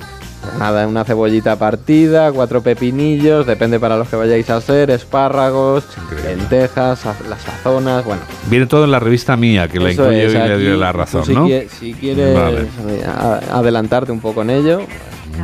[0.57, 5.83] Nada, una cebollita partida, cuatro pepinillos, depende para los que vayáis a hacer, espárragos,
[6.23, 8.21] lentejas, sa- las sazonas, bueno.
[8.49, 9.97] Viene todo en la revista mía, que la es,
[10.33, 11.47] y le dio la razón, si ¿no?
[11.79, 12.61] si quieres Vale.
[12.87, 13.05] eh,
[13.51, 14.81] adelantarte un poco en ello,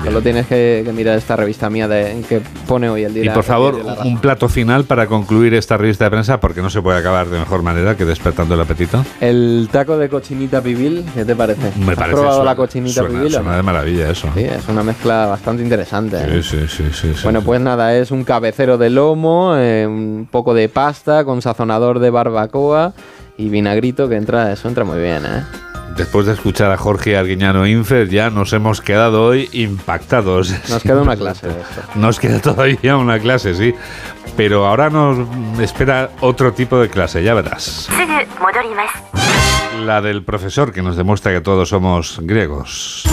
[0.04, 3.26] solo tienes que, que mirar esta revista mía de, que pone hoy el día.
[3.26, 6.82] Y por favor, un plato final para concluir esta revista de prensa, porque no se
[6.82, 9.04] puede acabar de mejor manera que despertando el apetito.
[9.22, 11.72] El taco de cochinita pibil, ¿qué te parece?
[11.80, 12.16] Me ¿Has parece.
[12.16, 13.32] probado suena- la cochinita suena, pibil?
[13.34, 14.30] suena de maravilla eso.
[14.36, 16.18] Sí, es una mezcla bastante interesante.
[16.18, 16.42] ¿eh?
[16.44, 17.46] Sí, sí, sí, sí, sí, Bueno, sí.
[17.46, 22.10] pues nada, es un cabecero de lomo, eh, un poco de pasta con sazonador de
[22.10, 22.94] barbacoa
[23.38, 25.44] y vinagrito que entra, eso entra muy bien, ¿eh?
[25.96, 30.54] Después de escuchar a Jorge Arguiñano e Infer, ya nos hemos quedado hoy impactados.
[30.70, 31.82] Nos queda una clase esto.
[31.96, 33.74] Nos queda todavía una clase, sí.
[34.36, 35.20] Pero ahora nos
[35.60, 37.88] espera otro tipo de clase, ya verás.
[39.86, 43.04] La del profesor que nos demuestra que todos somos griegos.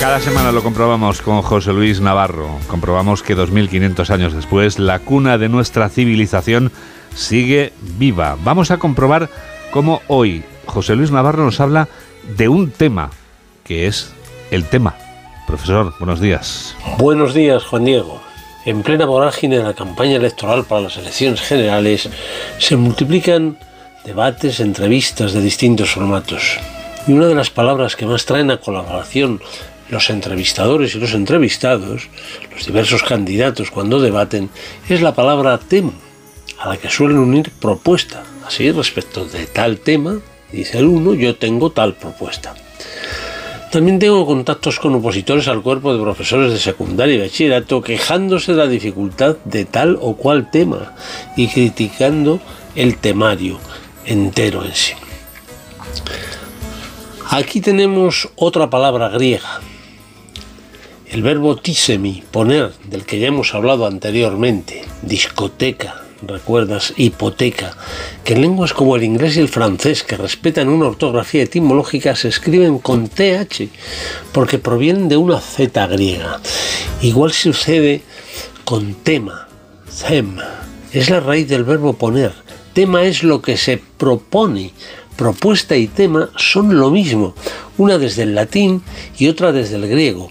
[0.00, 2.58] Cada semana lo comprobamos con José Luis Navarro.
[2.68, 6.70] Comprobamos que 2.500 años después, la cuna de nuestra civilización
[7.16, 8.36] sigue viva.
[8.44, 9.28] Vamos a comprobar
[9.72, 11.88] cómo hoy José Luis Navarro nos habla
[12.36, 13.10] de un tema,
[13.64, 14.12] que es
[14.50, 14.94] el tema.
[15.46, 16.76] Profesor, buenos días.
[16.98, 18.20] Buenos días, Juan Diego.
[18.64, 22.08] En plena vorágine de la campaña electoral para las elecciones generales,
[22.58, 23.58] se multiplican
[24.04, 26.58] debates, entrevistas de distintos formatos.
[27.06, 29.40] Y una de las palabras que más traen a colaboración
[29.88, 32.08] los entrevistadores y los entrevistados,
[32.52, 34.50] los diversos candidatos cuando debaten,
[34.88, 35.92] es la palabra tema,
[36.58, 38.22] a la que suelen unir propuesta.
[38.46, 40.20] Así, respecto de tal tema,
[40.52, 42.54] dice el uno, yo tengo tal propuesta.
[43.70, 48.58] También tengo contactos con opositores al cuerpo de profesores de secundaria y bachillerato quejándose de
[48.58, 50.94] la dificultad de tal o cual tema
[51.36, 52.40] y criticando
[52.76, 53.58] el temario
[54.06, 54.92] entero en sí.
[57.28, 59.60] Aquí tenemos otra palabra griega
[61.10, 67.76] El verbo tisemi, poner, del que ya hemos hablado anteriormente, discoteca, recuerdas, hipoteca,
[68.24, 72.28] que en lenguas como el inglés y el francés, que respetan una ortografía etimológica, se
[72.28, 73.68] escriben con TH,
[74.32, 76.40] porque provienen de una Z griega.
[77.02, 78.02] Igual sucede
[78.64, 79.48] con tema,
[80.06, 80.38] them,
[80.92, 82.32] es la raíz del verbo poner.
[82.72, 84.72] Tema es lo que se propone.
[85.16, 87.34] Propuesta y tema son lo mismo,
[87.78, 88.82] una desde el latín
[89.18, 90.30] y otra desde el griego.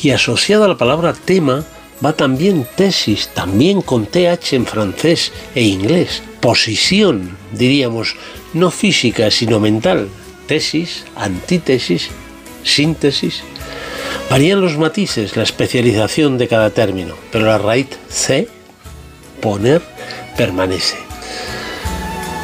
[0.00, 1.64] Y asociado a la palabra tema
[2.04, 6.22] va también tesis, también con TH en francés e inglés.
[6.40, 8.16] Posición, diríamos,
[8.52, 10.08] no física, sino mental.
[10.46, 12.10] Tesis, antítesis,
[12.62, 13.42] síntesis.
[14.30, 18.48] Varían los matices, la especialización de cada término, pero la raíz C,
[19.40, 19.82] poner,
[20.36, 20.96] permanece.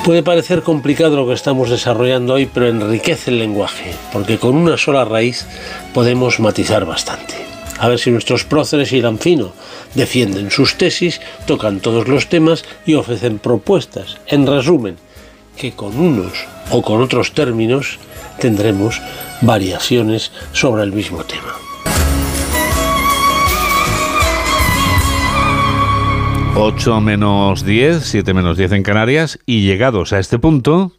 [0.04, 4.78] Puede parecer complicado lo que estamos desarrollando hoy, pero enriquece el lenguaje, porque con una
[4.78, 5.46] sola raíz
[5.92, 7.49] podemos matizar bastante.
[7.80, 9.52] A ver si nuestros próceres irán fino,
[9.94, 14.18] defienden sus tesis, tocan todos los temas y ofrecen propuestas.
[14.26, 14.96] En resumen,
[15.56, 16.32] que con unos
[16.70, 17.98] o con otros términos
[18.38, 19.00] tendremos
[19.40, 21.56] variaciones sobre el mismo tema.
[26.54, 30.92] 8 menos 10, 7 menos 10 en Canarias y llegados a este punto...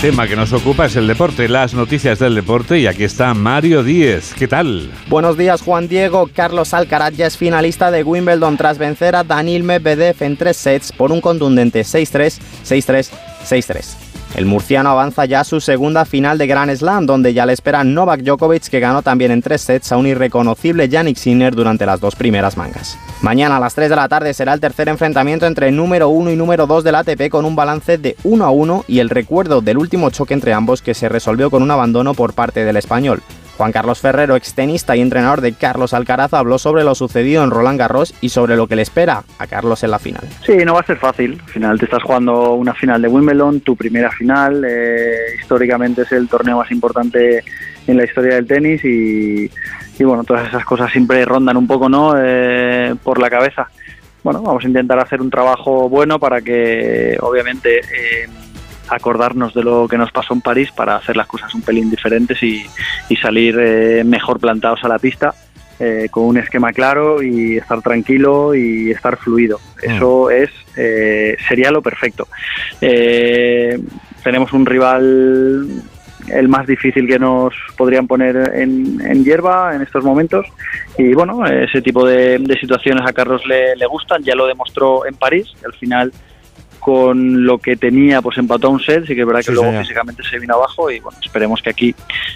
[0.00, 3.82] tema que nos ocupa es el deporte, las noticias del deporte y aquí está Mario
[3.82, 4.32] Díez.
[4.32, 4.90] ¿Qué tal?
[5.08, 6.30] Buenos días Juan Diego.
[6.34, 10.90] Carlos Alcaraz ya es finalista de Wimbledon tras vencer a Danil Medvedev en tres sets
[10.90, 13.10] por un contundente 6-3, 6-3,
[13.44, 14.09] 6-3.
[14.34, 17.84] El murciano avanza ya a su segunda final de Grand Slam, donde ya le espera
[17.84, 22.00] Novak Djokovic, que ganó también en tres sets a un irreconocible Yannick Sinner durante las
[22.00, 22.96] dos primeras mangas.
[23.22, 26.36] Mañana a las 3 de la tarde será el tercer enfrentamiento entre número 1 y
[26.36, 29.76] número 2 del ATP con un balance de 1 a 1 y el recuerdo del
[29.76, 33.20] último choque entre ambos que se resolvió con un abandono por parte del español.
[33.56, 37.78] Juan Carlos Ferrero, extenista y entrenador de Carlos Alcaraz, habló sobre lo sucedido en Roland
[37.78, 40.22] Garros y sobre lo que le espera a Carlos en la final.
[40.46, 41.38] Sí, no va a ser fácil.
[41.44, 44.64] Al final te estás jugando una final de Wimbledon, tu primera final.
[44.66, 47.44] eh, históricamente es el torneo más importante
[47.86, 49.50] en la historia del tenis y,
[49.98, 52.14] y bueno, todas esas cosas siempre rondan un poco, ¿no?
[52.16, 53.68] Eh, por la cabeza.
[54.22, 58.28] Bueno, vamos a intentar hacer un trabajo bueno para que, obviamente, eh,
[58.90, 62.42] acordarnos de lo que nos pasó en París para hacer las cosas un pelín diferentes
[62.42, 62.64] y,
[63.08, 65.34] y salir eh, mejor plantados a la pista.
[65.80, 69.58] eh, con un esquema claro y estar tranquilo y estar fluido.
[69.82, 72.28] Eso es eh, sería lo perfecto.
[72.82, 73.78] Eh,
[74.22, 75.66] tenemos un rival
[76.28, 80.46] el más difícil que nos podrían poner en, en hierba en estos momentos
[80.98, 85.06] y bueno ese tipo de, de situaciones a Carlos le, le gustan ya lo demostró
[85.06, 86.12] en París al final
[86.80, 89.68] con lo que tenía pues empató un set sí que es verdad que Sí, luego
[89.68, 89.82] señor.
[89.84, 91.94] físicamente se vino abajo y bueno esperemos que aquí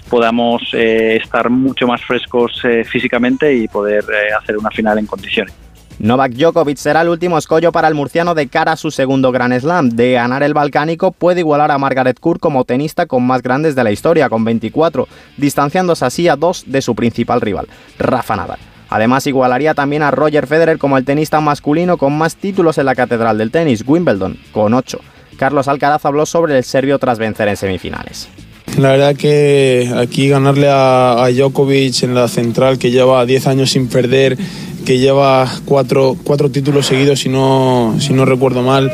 [0.09, 5.05] podamos eh, estar mucho más frescos eh, físicamente y poder eh, hacer una final en
[5.07, 5.53] condiciones
[5.97, 9.57] Novak Djokovic será el último escollo para el murciano de cara a su segundo Grand
[9.57, 9.89] Slam.
[9.91, 13.83] De ganar el balcánico puede igualar a Margaret Court como tenista con más grandes de
[13.85, 17.67] la historia, con 24, distanciándose así a dos de su principal rival,
[17.97, 18.59] Rafa Nadal.
[18.89, 22.95] Además igualaría también a Roger Federer como el tenista masculino con más títulos en la
[22.95, 24.99] catedral del tenis, Wimbledon, con 8.
[25.37, 28.29] Carlos Alcaraz habló sobre el serbio tras vencer en semifinales.
[28.77, 33.71] La verdad que aquí ganarle a, a Djokovic en la central, que lleva 10 años
[33.71, 34.37] sin perder,
[34.85, 36.15] que lleva cuatro,
[36.51, 38.91] títulos seguidos, si no, si no recuerdo mal,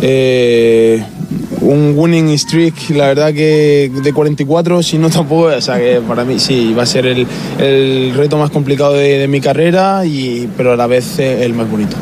[0.00, 1.04] eh,
[1.64, 6.24] un winning streak, la verdad que de 44, si no tampoco, o sea que para
[6.24, 10.72] mí sí, va a ser el, reto más complicado de, de mi carrera, y, pero
[10.72, 11.96] a la vez eh, el más bonito.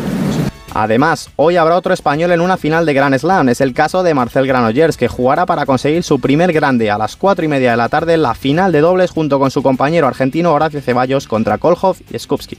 [0.74, 3.50] Además, hoy habrá otro español en una final de Grand Slam.
[3.50, 7.16] Es el caso de Marcel Granollers, que jugará para conseguir su primer grande a las
[7.16, 10.06] 4 y media de la tarde en la final de dobles junto con su compañero
[10.06, 12.56] argentino Horacio Ceballos contra Kolhov y Skupski.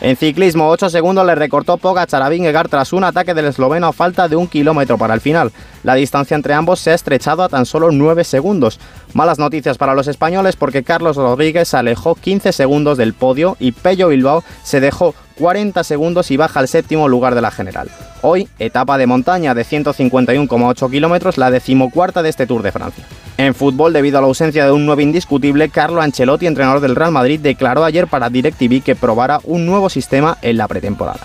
[0.00, 3.92] En ciclismo, 8 segundos le recortó Pogacar a Vingegaard tras un ataque del esloveno a
[3.92, 5.50] falta de un kilómetro para el final.
[5.82, 8.78] La distancia entre ambos se ha estrechado a tan solo 9 segundos.
[9.12, 13.72] Malas noticias para los españoles porque Carlos Rodríguez se alejó 15 segundos del podio y
[13.72, 17.88] Pello Bilbao se dejó 40 segundos y baja al séptimo lugar de la general.
[18.22, 23.04] Hoy, etapa de montaña de 151,8 kilómetros, la decimocuarta de este Tour de Francia.
[23.36, 27.12] En fútbol, debido a la ausencia de un nuevo indiscutible, Carlo Ancelotti, entrenador del Real
[27.12, 31.20] Madrid, declaró ayer para DirecTV que probara un nuevo sistema en la pretemporada.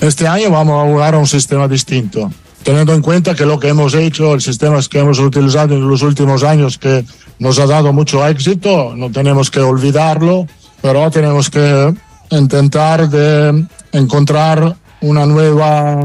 [0.00, 2.30] Este año vamos a jugar a un sistema distinto,
[2.62, 6.02] teniendo en cuenta que lo que hemos hecho, el sistema que hemos utilizado en los
[6.02, 7.04] últimos años, que
[7.38, 10.46] nos ha dado mucho éxito, no tenemos que olvidarlo,
[10.82, 11.94] pero tenemos que
[12.30, 15.96] intentar de encontrar una nueva,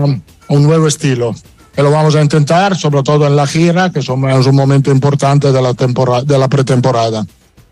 [0.48, 1.34] un nuevo estilo.
[1.78, 5.52] y lo vamos a intentar, sobre todo en la gira, que es un momento importante
[5.52, 7.26] de la, temporada, de la pretemporada.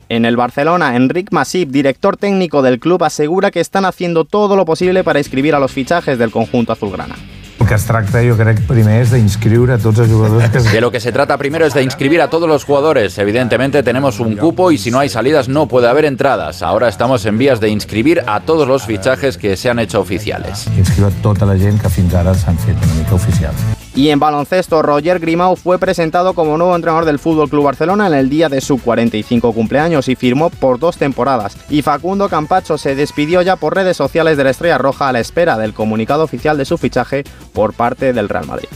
[0.10, 4.64] En el Barcelona, Enric Masip, director técnico del club, asegura que están haciendo todo lo
[4.64, 7.16] posible para inscribir a los fichajes del conjunto azulgrana.
[7.60, 10.62] El que es tracta, jo crec, primer és d'inscriure a tots els jugadors que...
[10.70, 13.18] De lo que se trata primero es de inscribir a todos los jugadores.
[13.18, 16.62] Evidentemente tenemos un cupo y si no hay salidas no puede haber entradas.
[16.62, 20.68] Ahora estamos en vías de inscribir a todos los fichajes que se han hecho oficiales.
[20.78, 23.87] Inscriure tota la gent que fins ara s'han fet una mica oficials.
[23.98, 28.14] Y en baloncesto, Roger Grimau fue presentado como nuevo entrenador del Fútbol Club Barcelona en
[28.14, 31.58] el día de su 45 cumpleaños y firmó por dos temporadas.
[31.68, 35.20] Y Facundo Campacho se despidió ya por redes sociales de la Estrella Roja a la
[35.20, 37.24] espera del comunicado oficial de su fichaje
[37.54, 38.68] por parte del Real Madrid.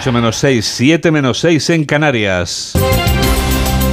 [0.00, 2.72] 8 menos 6, 7 menos 6 en Canarias.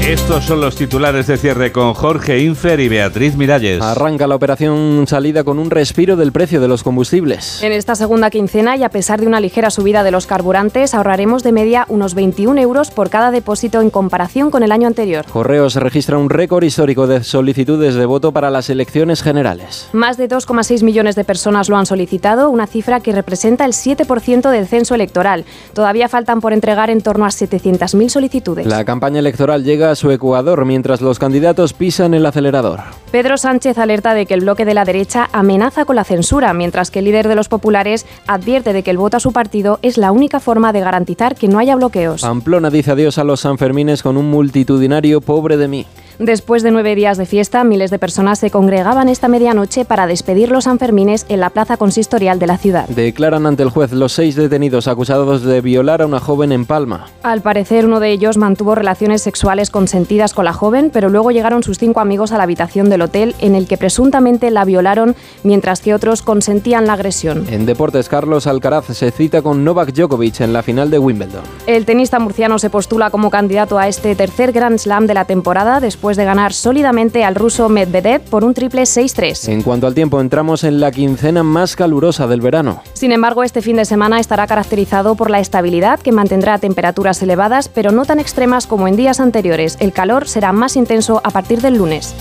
[0.08, 3.82] Estos son los titulares de cierre con Jorge Infer y Beatriz Miralles.
[3.82, 7.64] Arranca la operación salida con un respiro del precio de los combustibles.
[7.64, 11.42] En esta segunda quincena y a pesar de una ligera subida de los carburantes, ahorraremos
[11.42, 15.24] de media unos 21 euros por cada depósito en comparación con el año anterior.
[15.32, 19.88] Correos registra un récord histórico de solicitudes de voto para las elecciones generales.
[19.94, 24.52] Más de 2,6 millones de personas lo han solicitado, una cifra que representa el 7%
[24.52, 25.46] del censo electoral.
[25.74, 28.68] Todavía faltan por entregar en torno a 700.000 solicitudes.
[28.68, 32.82] La campaña electoral llega a su ecuador mientras los candidatos pisan el acelerador.
[33.12, 36.92] Pedro Sánchez alerta de que el bloque de la derecha amenaza con la censura, mientras
[36.92, 39.98] que el líder de los populares advierte de que el voto a su partido es
[39.98, 42.22] la única forma de garantizar que no haya bloqueos.
[42.22, 45.86] Pamplona dice adiós a los Sanfermines con un multitudinario pobre de mí.
[46.20, 50.52] Después de nueve días de fiesta, miles de personas se congregaban esta medianoche para despedir
[50.52, 52.88] los Sanfermines en la plaza consistorial de la ciudad.
[52.88, 57.08] Declaran ante el juez los seis detenidos acusados de violar a una joven en Palma.
[57.24, 61.64] Al parecer, uno de ellos mantuvo relaciones sexuales consentidas con la joven, pero luego llegaron
[61.64, 65.82] sus cinco amigos a la habitación del hotel en el que presuntamente la violaron, mientras
[65.82, 67.48] que otros consentían la agresión.
[67.50, 71.42] En deportes, Carlos Alcaraz se cita con Novak Djokovic en la final de Wimbledon.
[71.66, 75.80] El tenista murciano se postula como candidato a este tercer Grand Slam de la temporada
[75.80, 79.48] después de ganar sólidamente al ruso Medvedev por un triple 6-3.
[79.50, 82.84] En cuanto al tiempo, entramos en la quincena más calurosa del verano.
[82.94, 87.70] Sin embargo, este fin de semana estará caracterizado por la estabilidad que mantendrá temperaturas elevadas,
[87.70, 89.78] pero no tan extremas como en días anteriores.
[89.80, 92.14] El calor será más intenso a partir del lunes.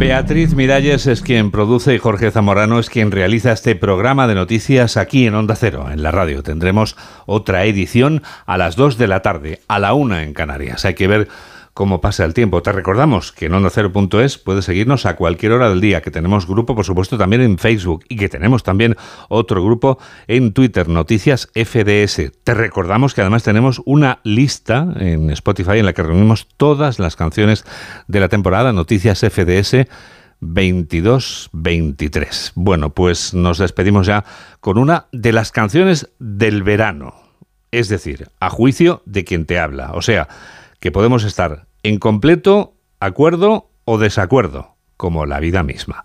[0.00, 4.96] Beatriz Miralles es quien produce y Jorge Zamorano es quien realiza este programa de noticias
[4.96, 6.42] aquí en Onda Cero, en la radio.
[6.42, 6.96] Tendremos
[7.26, 10.86] otra edición a las 2 de la tarde, a la 1 en Canarias.
[10.86, 11.28] Hay que ver
[11.80, 12.62] cómo pasa el tiempo.
[12.62, 16.74] Te recordamos que en ondacero.es puedes seguirnos a cualquier hora del día, que tenemos grupo,
[16.74, 18.98] por supuesto, también en Facebook y que tenemos también
[19.30, 22.32] otro grupo en Twitter, Noticias FDS.
[22.44, 27.16] Te recordamos que además tenemos una lista en Spotify en la que reunimos todas las
[27.16, 27.64] canciones
[28.08, 29.88] de la temporada Noticias FDS
[30.42, 32.52] 22-23.
[32.56, 34.26] Bueno, pues nos despedimos ya
[34.60, 37.14] con una de las canciones del verano.
[37.70, 39.92] Es decir, a juicio de quien te habla.
[39.94, 40.28] O sea,
[40.78, 46.04] que podemos estar en completo acuerdo o desacuerdo, como la vida misma.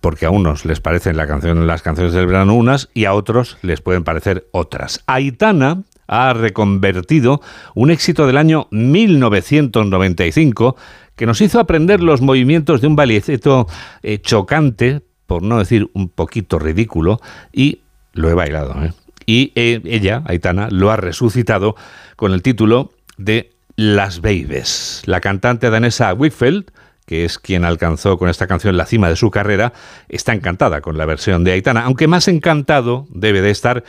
[0.00, 4.04] Porque a unos les parecen las canciones del verano unas y a otros les pueden
[4.04, 5.02] parecer otras.
[5.06, 7.40] Aitana ha reconvertido
[7.74, 10.76] un éxito del año 1995
[11.14, 13.66] que nos hizo aprender los movimientos de un bailecito
[14.02, 17.20] eh, chocante, por no decir un poquito ridículo,
[17.52, 17.82] y
[18.12, 18.82] lo he bailado.
[18.82, 18.92] ¿eh?
[19.26, 21.76] Y eh, ella, Aitana, lo ha resucitado
[22.16, 25.00] con el título de Las Babies.
[25.06, 26.70] La cantante danesa Whitfield,
[27.06, 29.72] que es quien alcanzó con esta canción la cima de su carrera,
[30.10, 33.82] está encantada con la versión de Aitana, aunque más encantado debe de estar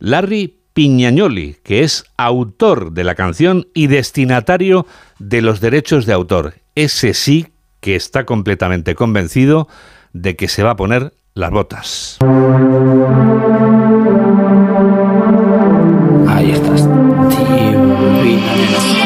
[0.00, 4.84] Larry Piñagnoli, que es autor de la canción y destinatario
[5.20, 6.54] de los derechos de autor.
[6.74, 7.46] Ese sí
[7.78, 9.68] que está completamente convencido
[10.12, 12.18] de que se va a poner las botas.
[16.26, 16.88] Ahí estás.
[17.28, 19.05] Divina,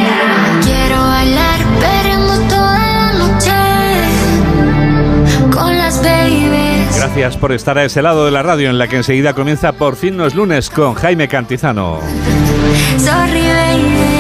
[7.13, 9.97] Gracias por estar a ese lado de la radio en la que enseguida comienza Por
[9.97, 11.99] fin no es lunes con Jaime Cantizano.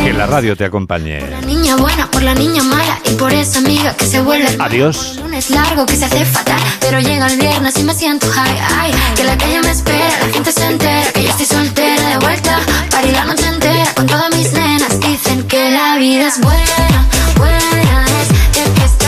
[0.05, 1.21] Que la radio te acompañe.
[1.31, 4.65] La niña buena por la niña mala y por esa amiga que se vuelve hermana.
[4.65, 5.13] Adiós.
[5.15, 8.59] El lunes largo que se hace fatal, pero llega el viernes y me siento high.
[8.77, 12.19] Ay, que la calle me espera, la gente se entera que yo estoy soltera de
[12.19, 12.59] vuelta.
[12.91, 14.99] Para la noche entera con todas mis nenas.
[14.99, 19.00] Dicen que la vida es buena, buena es el que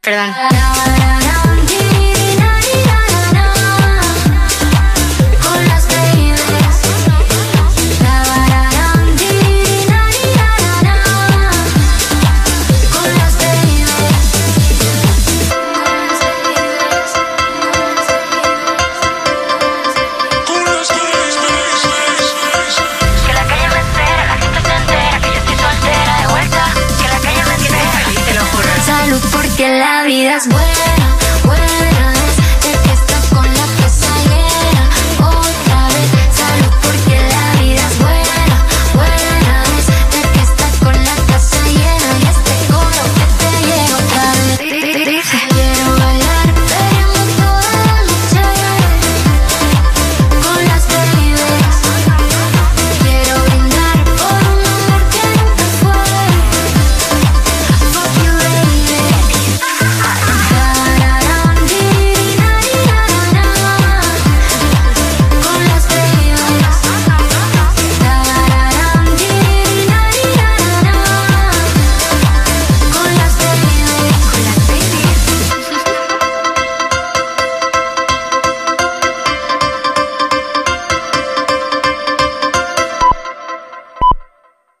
[0.00, 0.47] Perdón.